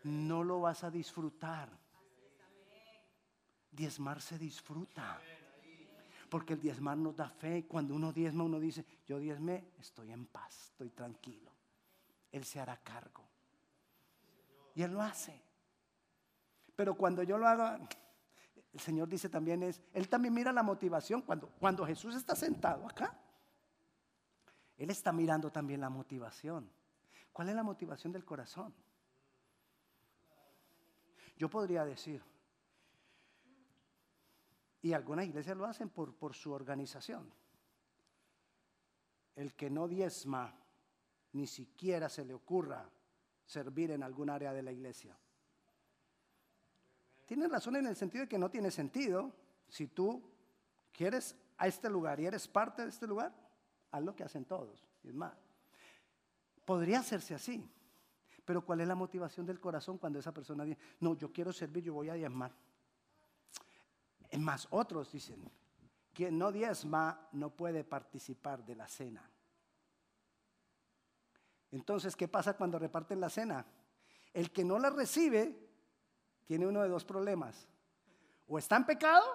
No 0.03 0.43
lo 0.43 0.61
vas 0.61 0.83
a 0.83 0.91
disfrutar. 0.91 1.84
Diezmar 3.75 4.21
se 4.21 4.39
disfruta. 4.39 5.19
Porque 6.29 6.53
el 6.53 6.61
diezmar 6.61 6.97
nos 6.97 7.15
da 7.15 7.29
fe. 7.29 7.65
Cuando 7.67 7.93
uno 7.93 8.11
diezma, 8.11 8.43
uno 8.43 8.59
dice, 8.59 8.85
yo 9.05 9.19
diezmé, 9.19 9.71
estoy 9.79 10.11
en 10.11 10.25
paz, 10.25 10.69
estoy 10.71 10.89
tranquilo. 10.89 11.51
Él 12.31 12.45
se 12.45 12.59
hará 12.59 12.77
cargo. 12.77 13.23
Y 14.73 14.81
Él 14.81 14.91
lo 14.91 15.01
hace. 15.01 15.41
Pero 16.75 16.95
cuando 16.95 17.23
yo 17.23 17.37
lo 17.37 17.47
hago, 17.47 17.87
el 18.73 18.79
Señor 18.79 19.07
dice 19.07 19.29
también 19.29 19.63
es, 19.63 19.81
Él 19.93 20.09
también 20.09 20.33
mira 20.33 20.51
la 20.51 20.63
motivación 20.63 21.21
cuando, 21.21 21.47
cuando 21.59 21.85
Jesús 21.85 22.15
está 22.15 22.35
sentado 22.35 22.85
acá. 22.85 23.17
Él 24.77 24.89
está 24.89 25.13
mirando 25.13 25.51
también 25.51 25.79
la 25.79 25.89
motivación. 25.89 26.69
¿Cuál 27.31 27.49
es 27.49 27.55
la 27.55 27.63
motivación 27.63 28.11
del 28.11 28.25
corazón? 28.25 28.73
Yo 31.37 31.49
podría 31.49 31.85
decir, 31.85 32.21
y 34.85 34.93
algunas 34.93 35.25
iglesias 35.25 35.57
lo 35.57 35.65
hacen 35.65 35.89
por, 35.89 36.35
su 36.35 36.51
organización, 36.51 37.27
el 39.35 39.55
que 39.55 39.67
no 39.67 39.87
diezma, 39.87 40.53
ni 41.33 41.47
siquiera 41.47 42.07
se 42.07 42.23
le 42.23 42.35
ocurra 42.35 42.87
servir 43.47 43.89
en 43.89 44.03
algún 44.03 44.29
área 44.29 44.53
de 44.53 44.61
la 44.61 44.71
iglesia. 44.71 45.17
Tienes 47.25 47.49
razón 47.49 47.77
en 47.77 47.87
el 47.87 47.95
sentido 47.95 48.25
de 48.25 48.29
que 48.29 48.37
no 48.37 48.51
tiene 48.51 48.69
sentido. 48.69 49.33
Si 49.67 49.87
tú 49.87 50.21
quieres 50.91 51.35
a 51.57 51.65
este 51.65 51.89
lugar 51.89 52.19
y 52.19 52.27
eres 52.27 52.47
parte 52.47 52.83
de 52.83 52.89
este 52.89 53.07
lugar, 53.07 53.33
haz 53.89 54.03
lo 54.03 54.15
que 54.15 54.23
hacen 54.23 54.45
todos. 54.45 54.87
es 55.03 55.15
más, 55.15 55.33
podría 56.63 56.99
hacerse 56.99 57.33
así. 57.33 57.67
Pero 58.45 58.63
¿cuál 58.63 58.81
es 58.81 58.87
la 58.87 58.93
motivación 58.93 59.47
del 59.47 59.59
corazón 59.59 59.97
cuando 59.97 60.19
esa 60.19 60.31
persona 60.31 60.63
dice, 60.63 60.79
no, 60.99 61.15
yo 61.15 61.33
quiero 61.33 61.51
servir, 61.51 61.85
yo 61.85 61.95
voy 61.95 62.09
a 62.09 62.13
diezmar? 62.13 62.51
Más, 64.39 64.67
otros 64.69 65.11
dicen, 65.11 65.49
quien 66.13 66.37
no 66.37 66.51
diezma 66.51 67.27
no 67.33 67.49
puede 67.49 67.83
participar 67.83 68.65
de 68.65 68.75
la 68.75 68.87
cena. 68.87 69.29
Entonces, 71.71 72.15
¿qué 72.15 72.27
pasa 72.27 72.55
cuando 72.55 72.79
reparten 72.79 73.19
la 73.19 73.29
cena? 73.29 73.65
El 74.33 74.51
que 74.51 74.63
no 74.63 74.79
la 74.79 74.89
recibe 74.89 75.57
tiene 76.45 76.67
uno 76.67 76.81
de 76.81 76.89
dos 76.89 77.03
problemas. 77.03 77.67
O 78.47 78.57
está 78.57 78.77
en 78.77 78.85
pecado 78.85 79.25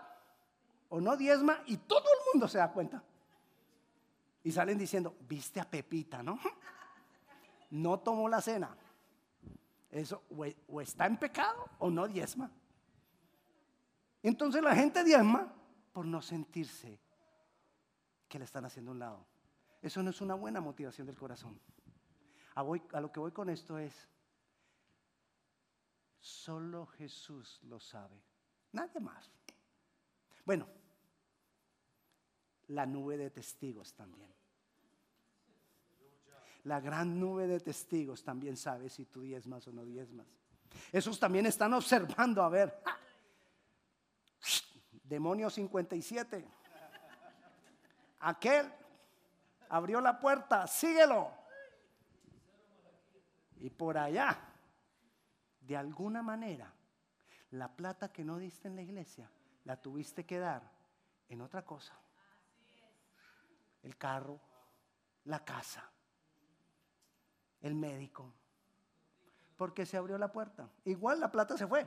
o 0.88 1.01
no 1.01 1.16
diezma 1.16 1.62
y 1.66 1.76
todo 1.76 2.05
el 2.05 2.32
mundo 2.32 2.49
se 2.49 2.59
da 2.59 2.72
cuenta. 2.72 3.03
Y 4.43 4.53
salen 4.53 4.78
diciendo, 4.78 5.16
viste 5.28 5.61
a 5.61 5.68
Pepita, 5.68 6.22
¿no? 6.22 6.38
No 7.70 8.01
tomó 8.01 8.28
la 8.28 8.41
cena. 8.41 8.76
Eso 9.91 10.24
o, 10.66 10.80
está 10.80 11.07
en 11.07 11.16
pecado 11.16 11.68
o 11.78 11.88
no 11.88 12.09
diezma. 12.09 12.51
Entonces 14.23 14.62
la 14.62 14.75
gente 14.75 15.03
diezma 15.05 15.53
por 15.93 16.07
no 16.07 16.21
sentirse 16.23 17.01
que 18.29 18.39
le 18.39 18.45
están 18.45 18.64
haciendo 18.64 18.93
un 18.93 18.99
lado. 18.99 19.27
Eso 19.83 20.03
no 20.03 20.11
es 20.11 20.21
una 20.21 20.35
buena 20.35 20.61
motivación 20.61 21.07
del 21.07 21.16
corazón. 21.16 21.59
a 22.55 23.01
lo 23.01 23.12
que 23.12 23.21
voy 23.21 23.33
con 23.33 23.49
esto 23.49 23.79
es, 23.79 24.11
Solo 26.21 26.87
Jesús 26.87 27.61
lo 27.62 27.81
sabe. 27.81 28.23
Nadie 28.73 29.01
más. 29.01 29.31
Bueno, 30.45 30.66
la 32.68 32.85
nube 32.87 33.16
de 33.16 33.31
testigos 33.31 33.95
también. 33.95 34.31
La 36.64 36.79
gran 36.79 37.18
nube 37.18 37.47
de 37.47 37.59
testigos 37.59 38.23
también 38.23 38.57
sabe 38.59 38.91
si 38.91 39.07
tú 39.07 39.23
diezmas 39.23 39.66
o 39.66 39.73
no 39.73 39.85
diezmas. 39.85 40.27
Esos 40.93 41.18
también 41.18 41.47
están 41.47 41.73
observando, 41.73 42.43
a 42.43 42.51
ver, 42.51 42.83
demonio 45.11 45.51
57. 45.51 46.47
Aquel 48.21 48.73
abrió 49.69 50.01
la 50.01 50.21
puerta, 50.21 50.67
síguelo. 50.69 51.33
Y 53.57 53.69
por 53.71 53.99
allá, 53.99 54.39
de 55.61 55.77
alguna 55.77 56.23
manera, 56.23 56.73
la 57.51 57.69
plata 57.69 58.13
que 58.13 58.25
no 58.25 58.39
diste 58.39 58.69
en 58.69 58.77
la 58.77 58.83
iglesia, 58.83 59.29
la 59.65 59.77
tuviste 59.77 60.25
que 60.25 60.39
dar 60.39 60.71
en 61.29 61.41
otra 61.41 61.65
cosa. 61.65 61.99
El 63.83 63.97
carro, 63.97 64.41
la 65.25 65.45
casa, 65.45 65.91
el 67.61 67.75
médico. 67.75 68.33
Porque 69.57 69.85
se 69.85 69.97
abrió 69.97 70.17
la 70.17 70.31
puerta. 70.31 70.71
Igual 70.85 71.19
la 71.19 71.33
plata 71.33 71.59
se 71.59 71.67
fue. 71.67 71.87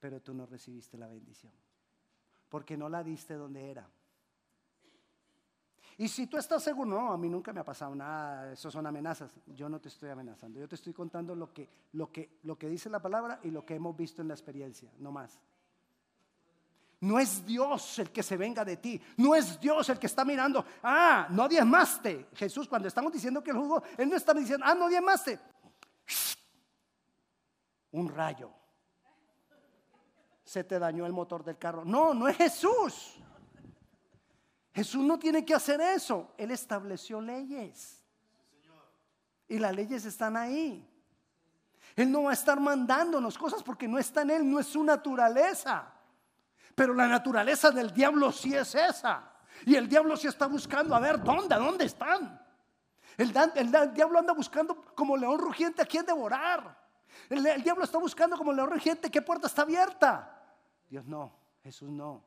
Pero 0.00 0.20
tú 0.20 0.34
no 0.34 0.46
recibiste 0.46 0.96
la 0.96 1.06
bendición. 1.06 1.52
Porque 2.48 2.76
no 2.76 2.88
la 2.88 3.04
diste 3.04 3.34
donde 3.34 3.70
era. 3.70 3.88
Y 5.98 6.08
si 6.08 6.26
tú 6.26 6.38
estás 6.38 6.62
seguro, 6.62 6.88
no, 6.88 7.12
a 7.12 7.18
mí 7.18 7.28
nunca 7.28 7.52
me 7.52 7.60
ha 7.60 7.64
pasado 7.64 7.94
nada, 7.94 8.52
eso 8.52 8.70
son 8.70 8.86
amenazas. 8.86 9.38
Yo 9.48 9.68
no 9.68 9.78
te 9.78 9.88
estoy 9.88 10.08
amenazando, 10.08 10.58
yo 10.58 10.66
te 10.66 10.74
estoy 10.74 10.94
contando 10.94 11.34
lo 11.34 11.52
que, 11.52 11.68
lo 11.92 12.10
que, 12.10 12.38
lo 12.44 12.56
que 12.56 12.70
dice 12.70 12.88
la 12.88 13.02
palabra 13.02 13.38
y 13.42 13.50
lo 13.50 13.66
que 13.66 13.74
hemos 13.74 13.94
visto 13.94 14.22
en 14.22 14.28
la 14.28 14.34
experiencia, 14.34 14.90
no 14.98 15.12
más. 15.12 15.38
No 17.00 17.18
es 17.18 17.44
Dios 17.44 17.98
el 17.98 18.10
que 18.10 18.22
se 18.22 18.36
venga 18.36 18.64
de 18.64 18.76
ti. 18.78 19.00
No 19.16 19.34
es 19.34 19.60
Dios 19.60 19.88
el 19.88 19.98
que 19.98 20.06
está 20.06 20.24
mirando. 20.24 20.64
Ah, 20.82 21.28
no 21.30 21.48
diezmaste. 21.48 22.28
Jesús, 22.34 22.68
cuando 22.68 22.88
estamos 22.88 23.12
diciendo 23.12 23.42
que 23.42 23.50
el 23.50 23.56
jugo, 23.56 23.82
Él 23.96 24.08
no 24.08 24.16
está 24.16 24.34
diciendo, 24.34 24.64
ah, 24.66 24.74
no 24.74 24.88
diezmaste. 24.88 25.38
Un 27.92 28.08
rayo. 28.08 28.50
Se 30.50 30.64
te 30.64 30.80
dañó 30.80 31.06
el 31.06 31.12
motor 31.12 31.44
del 31.44 31.56
carro. 31.56 31.84
No, 31.84 32.12
no 32.12 32.26
es 32.26 32.36
Jesús. 32.36 33.14
Jesús 34.74 35.04
no 35.04 35.16
tiene 35.16 35.44
que 35.44 35.54
hacer 35.54 35.80
eso. 35.80 36.34
Él 36.36 36.50
estableció 36.50 37.20
leyes. 37.20 38.02
Y 39.46 39.60
las 39.60 39.72
leyes 39.72 40.04
están 40.04 40.36
ahí. 40.36 40.84
Él 41.94 42.10
no 42.10 42.24
va 42.24 42.30
a 42.30 42.34
estar 42.34 42.58
mandándonos 42.58 43.38
cosas 43.38 43.62
porque 43.62 43.86
no 43.86 43.96
está 43.96 44.22
en 44.22 44.30
Él, 44.30 44.50
no 44.50 44.58
es 44.58 44.66
su 44.66 44.82
naturaleza. 44.82 45.92
Pero 46.74 46.94
la 46.94 47.06
naturaleza 47.06 47.70
del 47.70 47.94
diablo 47.94 48.32
sí 48.32 48.52
es 48.52 48.74
esa. 48.74 49.32
Y 49.64 49.76
el 49.76 49.88
diablo 49.88 50.16
sí 50.16 50.26
está 50.26 50.48
buscando 50.48 50.96
a 50.96 50.98
ver 50.98 51.22
dónde, 51.22 51.54
dónde 51.54 51.84
están. 51.84 52.44
El, 53.16 53.32
diablo 53.94 54.18
anda 54.18 54.32
buscando 54.32 54.82
como 54.96 55.16
león 55.16 55.38
rugiente 55.38 55.80
a 55.80 55.86
quien 55.86 56.04
devorar. 56.04 56.76
El, 57.28 57.46
el 57.46 57.62
diablo 57.62 57.84
está 57.84 57.98
buscando 57.98 58.36
como 58.36 58.52
león 58.52 58.68
rugiente 58.68 59.12
qué 59.12 59.22
puerta 59.22 59.46
está 59.46 59.62
abierta. 59.62 60.38
Dios 60.90 61.06
no, 61.06 61.32
Jesús 61.62 61.88
no. 61.88 62.24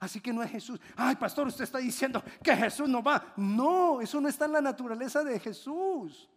Así 0.00 0.20
que 0.20 0.32
no 0.32 0.42
es 0.42 0.50
Jesús. 0.50 0.80
Ay, 0.96 1.14
pastor, 1.14 1.46
usted 1.46 1.64
está 1.64 1.78
diciendo 1.78 2.22
que 2.42 2.54
Jesús 2.54 2.88
no 2.88 3.02
va. 3.02 3.32
No, 3.36 4.00
eso 4.00 4.20
no 4.20 4.28
está 4.28 4.46
en 4.46 4.52
la 4.52 4.60
naturaleza 4.60 5.22
de 5.22 5.38
Jesús. 5.38 6.28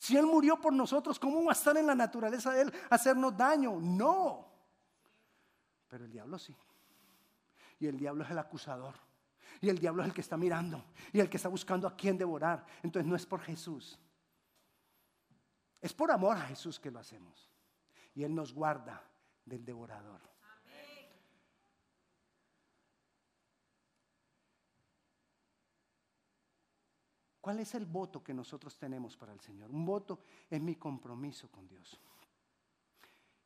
Si 0.00 0.16
Él 0.16 0.26
murió 0.26 0.60
por 0.60 0.72
nosotros, 0.72 1.18
¿cómo 1.18 1.42
va 1.42 1.52
a 1.52 1.54
estar 1.54 1.76
en 1.76 1.86
la 1.86 1.94
naturaleza 1.94 2.52
de 2.52 2.62
Él 2.62 2.72
hacernos 2.90 3.36
daño? 3.36 3.80
No. 3.80 4.46
Pero 5.88 6.04
el 6.04 6.12
diablo 6.12 6.38
sí. 6.38 6.54
Y 7.78 7.86
el 7.86 7.98
diablo 7.98 8.24
es 8.24 8.30
el 8.30 8.38
acusador. 8.38 8.94
Y 9.62 9.70
el 9.70 9.78
diablo 9.78 10.02
es 10.02 10.08
el 10.08 10.14
que 10.14 10.20
está 10.20 10.36
mirando. 10.36 10.84
Y 11.12 11.20
el 11.20 11.28
que 11.28 11.38
está 11.38 11.48
buscando 11.48 11.88
a 11.88 11.96
quién 11.96 12.16
devorar. 12.16 12.64
Entonces 12.82 13.08
no 13.08 13.16
es 13.16 13.24
por 13.26 13.40
Jesús. 13.40 13.98
Es 15.80 15.94
por 15.94 16.10
amor 16.10 16.36
a 16.36 16.42
Jesús 16.42 16.78
que 16.78 16.90
lo 16.90 16.98
hacemos. 16.98 17.50
Y 18.14 18.22
Él 18.22 18.34
nos 18.34 18.52
guarda 18.52 19.02
del 19.46 19.64
devorador. 19.64 20.29
¿Cuál 27.40 27.60
es 27.60 27.74
el 27.74 27.86
voto 27.86 28.22
que 28.22 28.34
nosotros 28.34 28.76
tenemos 28.76 29.16
para 29.16 29.32
el 29.32 29.40
Señor? 29.40 29.70
Un 29.70 29.84
voto 29.84 30.20
es 30.48 30.60
mi 30.60 30.76
compromiso 30.76 31.50
con 31.50 31.66
Dios. 31.66 31.98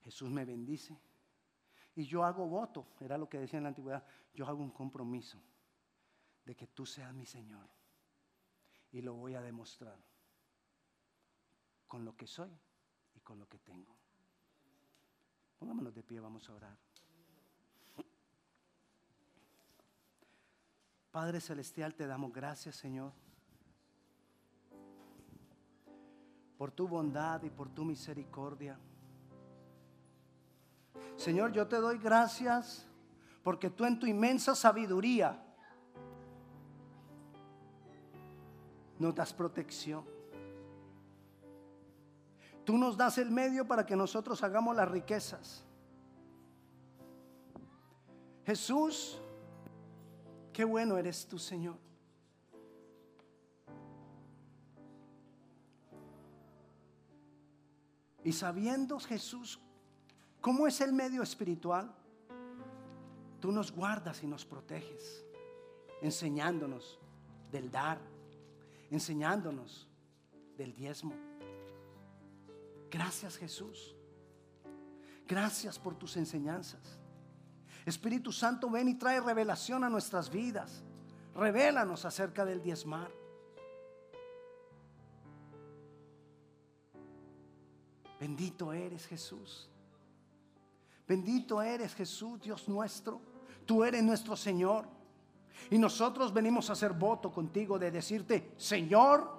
Jesús 0.03 0.31
me 0.31 0.45
bendice 0.45 0.99
y 1.95 2.05
yo 2.05 2.25
hago 2.25 2.47
voto, 2.47 2.89
era 3.01 3.17
lo 3.17 3.29
que 3.29 3.39
decía 3.39 3.59
en 3.59 3.63
la 3.63 3.69
antigüedad, 3.69 4.05
yo 4.35 4.47
hago 4.47 4.63
un 4.63 4.73
compromiso 4.73 5.41
de 6.45 6.57
que 6.57 6.67
tú 6.67 6.85
seas 6.85 7.15
mi 7.15 7.25
Señor 7.25 7.69
y 8.91 9.01
lo 9.01 9.15
voy 9.15 9.35
a 9.35 9.41
demostrar 9.41 9.99
con 11.87 12.05
lo 12.05 12.17
que 12.17 12.27
soy 12.27 12.51
y 13.15 13.21
con 13.21 13.39
lo 13.39 13.49
que 13.49 13.61
tengo. 13.61 13.97
Pongámonos 15.57 15.95
de 15.95 16.03
pie, 16.03 16.19
vamos 16.19 16.49
a 16.51 16.55
orar. 16.55 16.77
Padre 21.13 21.41
Celestial, 21.41 21.95
te 21.95 22.09
damos 22.09 22.33
gracias, 22.33 22.75
Señor 22.75 23.24
por 26.65 26.71
tu 26.71 26.89
bondad 26.89 27.43
y 27.43 27.51
por 27.51 27.69
tu 27.69 27.85
misericordia. 27.85 28.79
Señor, 31.15 31.53
yo 31.53 31.69
te 31.69 31.77
doy 31.77 31.99
gracias 31.99 32.87
porque 33.43 33.69
tú 33.69 33.85
en 33.85 33.99
tu 33.99 34.07
inmensa 34.07 34.55
sabiduría 34.55 35.45
nos 38.99 39.15
das 39.15 39.35
protección. 39.35 40.07
Tú 42.65 42.79
nos 42.79 42.97
das 42.97 43.19
el 43.19 43.31
medio 43.31 43.69
para 43.69 43.85
que 43.85 43.95
nosotros 43.95 44.43
hagamos 44.43 44.75
las 44.75 44.91
riquezas. 44.91 45.67
Jesús, 48.47 49.21
qué 50.51 50.65
bueno 50.65 50.97
eres 50.97 51.27
tú, 51.27 51.39
Señor. 51.39 51.77
Y 58.25 58.33
sabiendo 58.33 58.99
Jesús 58.99 59.61
cómo 60.41 60.67
es 60.67 60.81
el 60.81 60.93
medio 60.93 61.23
espiritual, 61.23 61.95
tú 63.39 63.53
nos 63.53 63.71
guardas 63.71 64.23
y 64.23 64.27
nos 64.27 64.47
proteges, 64.47 65.25
enseñándonos 66.01 66.99
del 67.53 67.71
dar, 67.71 68.01
enseñándonos 68.91 69.87
del 70.57 70.75
diezmo. 70.75 71.15
Gracias 72.91 73.37
Jesús. 73.37 73.95
Gracias 75.27 75.79
por 75.79 75.95
tus 75.95 76.17
enseñanzas. 76.17 76.99
Espíritu 77.85 78.33
Santo, 78.33 78.71
ven 78.71 78.89
y 78.89 78.95
trae 78.95 79.21
revelación 79.21 79.85
a 79.85 79.91
nuestras 79.91 80.31
vidas. 80.31 80.83
Revélanos 81.35 82.05
acerca 82.05 82.45
del 82.45 82.63
diezmar. 82.63 83.11
Bendito 88.25 88.73
eres 88.73 89.07
Jesús. 89.07 89.69
Bendito 91.07 91.61
eres 91.61 91.95
Jesús, 91.95 92.41
Dios 92.41 92.67
nuestro. 92.71 93.21
Tú 93.67 93.85
eres 93.85 94.03
nuestro 94.03 94.35
Señor. 94.35 94.87
Y 95.71 95.77
nosotros 95.77 96.33
venimos 96.33 96.71
a 96.71 96.73
hacer 96.73 96.95
voto 96.95 97.31
contigo 97.31 97.79
de 97.79 97.91
decirte, 97.91 98.53
Señor 98.57 99.31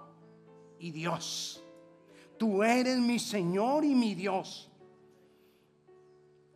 y 0.78 0.92
Dios. 0.92 1.64
Tú 2.38 2.62
eres 2.62 3.00
mi 3.00 3.18
Señor 3.18 3.84
y 3.84 3.96
mi 3.96 4.14
Dios. 4.14 4.70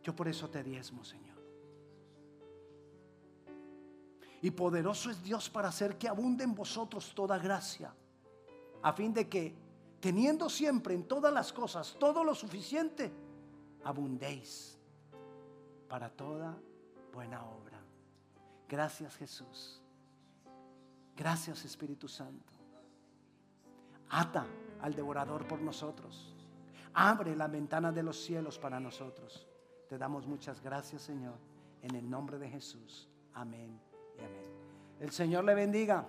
Yo 0.04 0.14
por 0.14 0.28
eso 0.28 0.48
te 0.48 0.62
diezmo, 0.62 1.02
Señor. 1.02 1.36
Y 4.40 4.52
poderoso 4.52 5.10
es 5.10 5.20
Dios 5.20 5.50
para 5.50 5.66
hacer 5.66 5.98
que 5.98 6.06
abunde 6.06 6.44
en 6.44 6.54
vosotros 6.54 7.12
toda 7.12 7.38
gracia, 7.38 7.92
a 8.82 8.92
fin 8.92 9.12
de 9.12 9.28
que 9.28 9.59
teniendo 10.00 10.48
siempre 10.48 10.94
en 10.94 11.04
todas 11.04 11.32
las 11.32 11.52
cosas 11.52 11.96
todo 11.98 12.24
lo 12.24 12.34
suficiente, 12.34 13.12
abundéis 13.84 14.78
para 15.88 16.08
toda 16.08 16.56
buena 17.12 17.44
obra. 17.44 17.78
Gracias 18.68 19.16
Jesús. 19.16 19.82
Gracias 21.16 21.64
Espíritu 21.64 22.08
Santo. 22.08 22.52
Ata 24.08 24.46
al 24.80 24.94
devorador 24.94 25.46
por 25.46 25.60
nosotros. 25.60 26.34
Abre 26.94 27.36
la 27.36 27.46
ventana 27.46 27.92
de 27.92 28.02
los 28.02 28.16
cielos 28.20 28.58
para 28.58 28.80
nosotros. 28.80 29.46
Te 29.88 29.98
damos 29.98 30.26
muchas 30.26 30.62
gracias 30.62 31.02
Señor. 31.02 31.36
En 31.82 31.94
el 31.94 32.08
nombre 32.08 32.38
de 32.38 32.48
Jesús. 32.48 33.08
Amén 33.34 33.80
y 34.16 34.20
amén. 34.20 34.50
El 34.98 35.10
Señor 35.10 35.44
le 35.44 35.54
bendiga. 35.54 36.06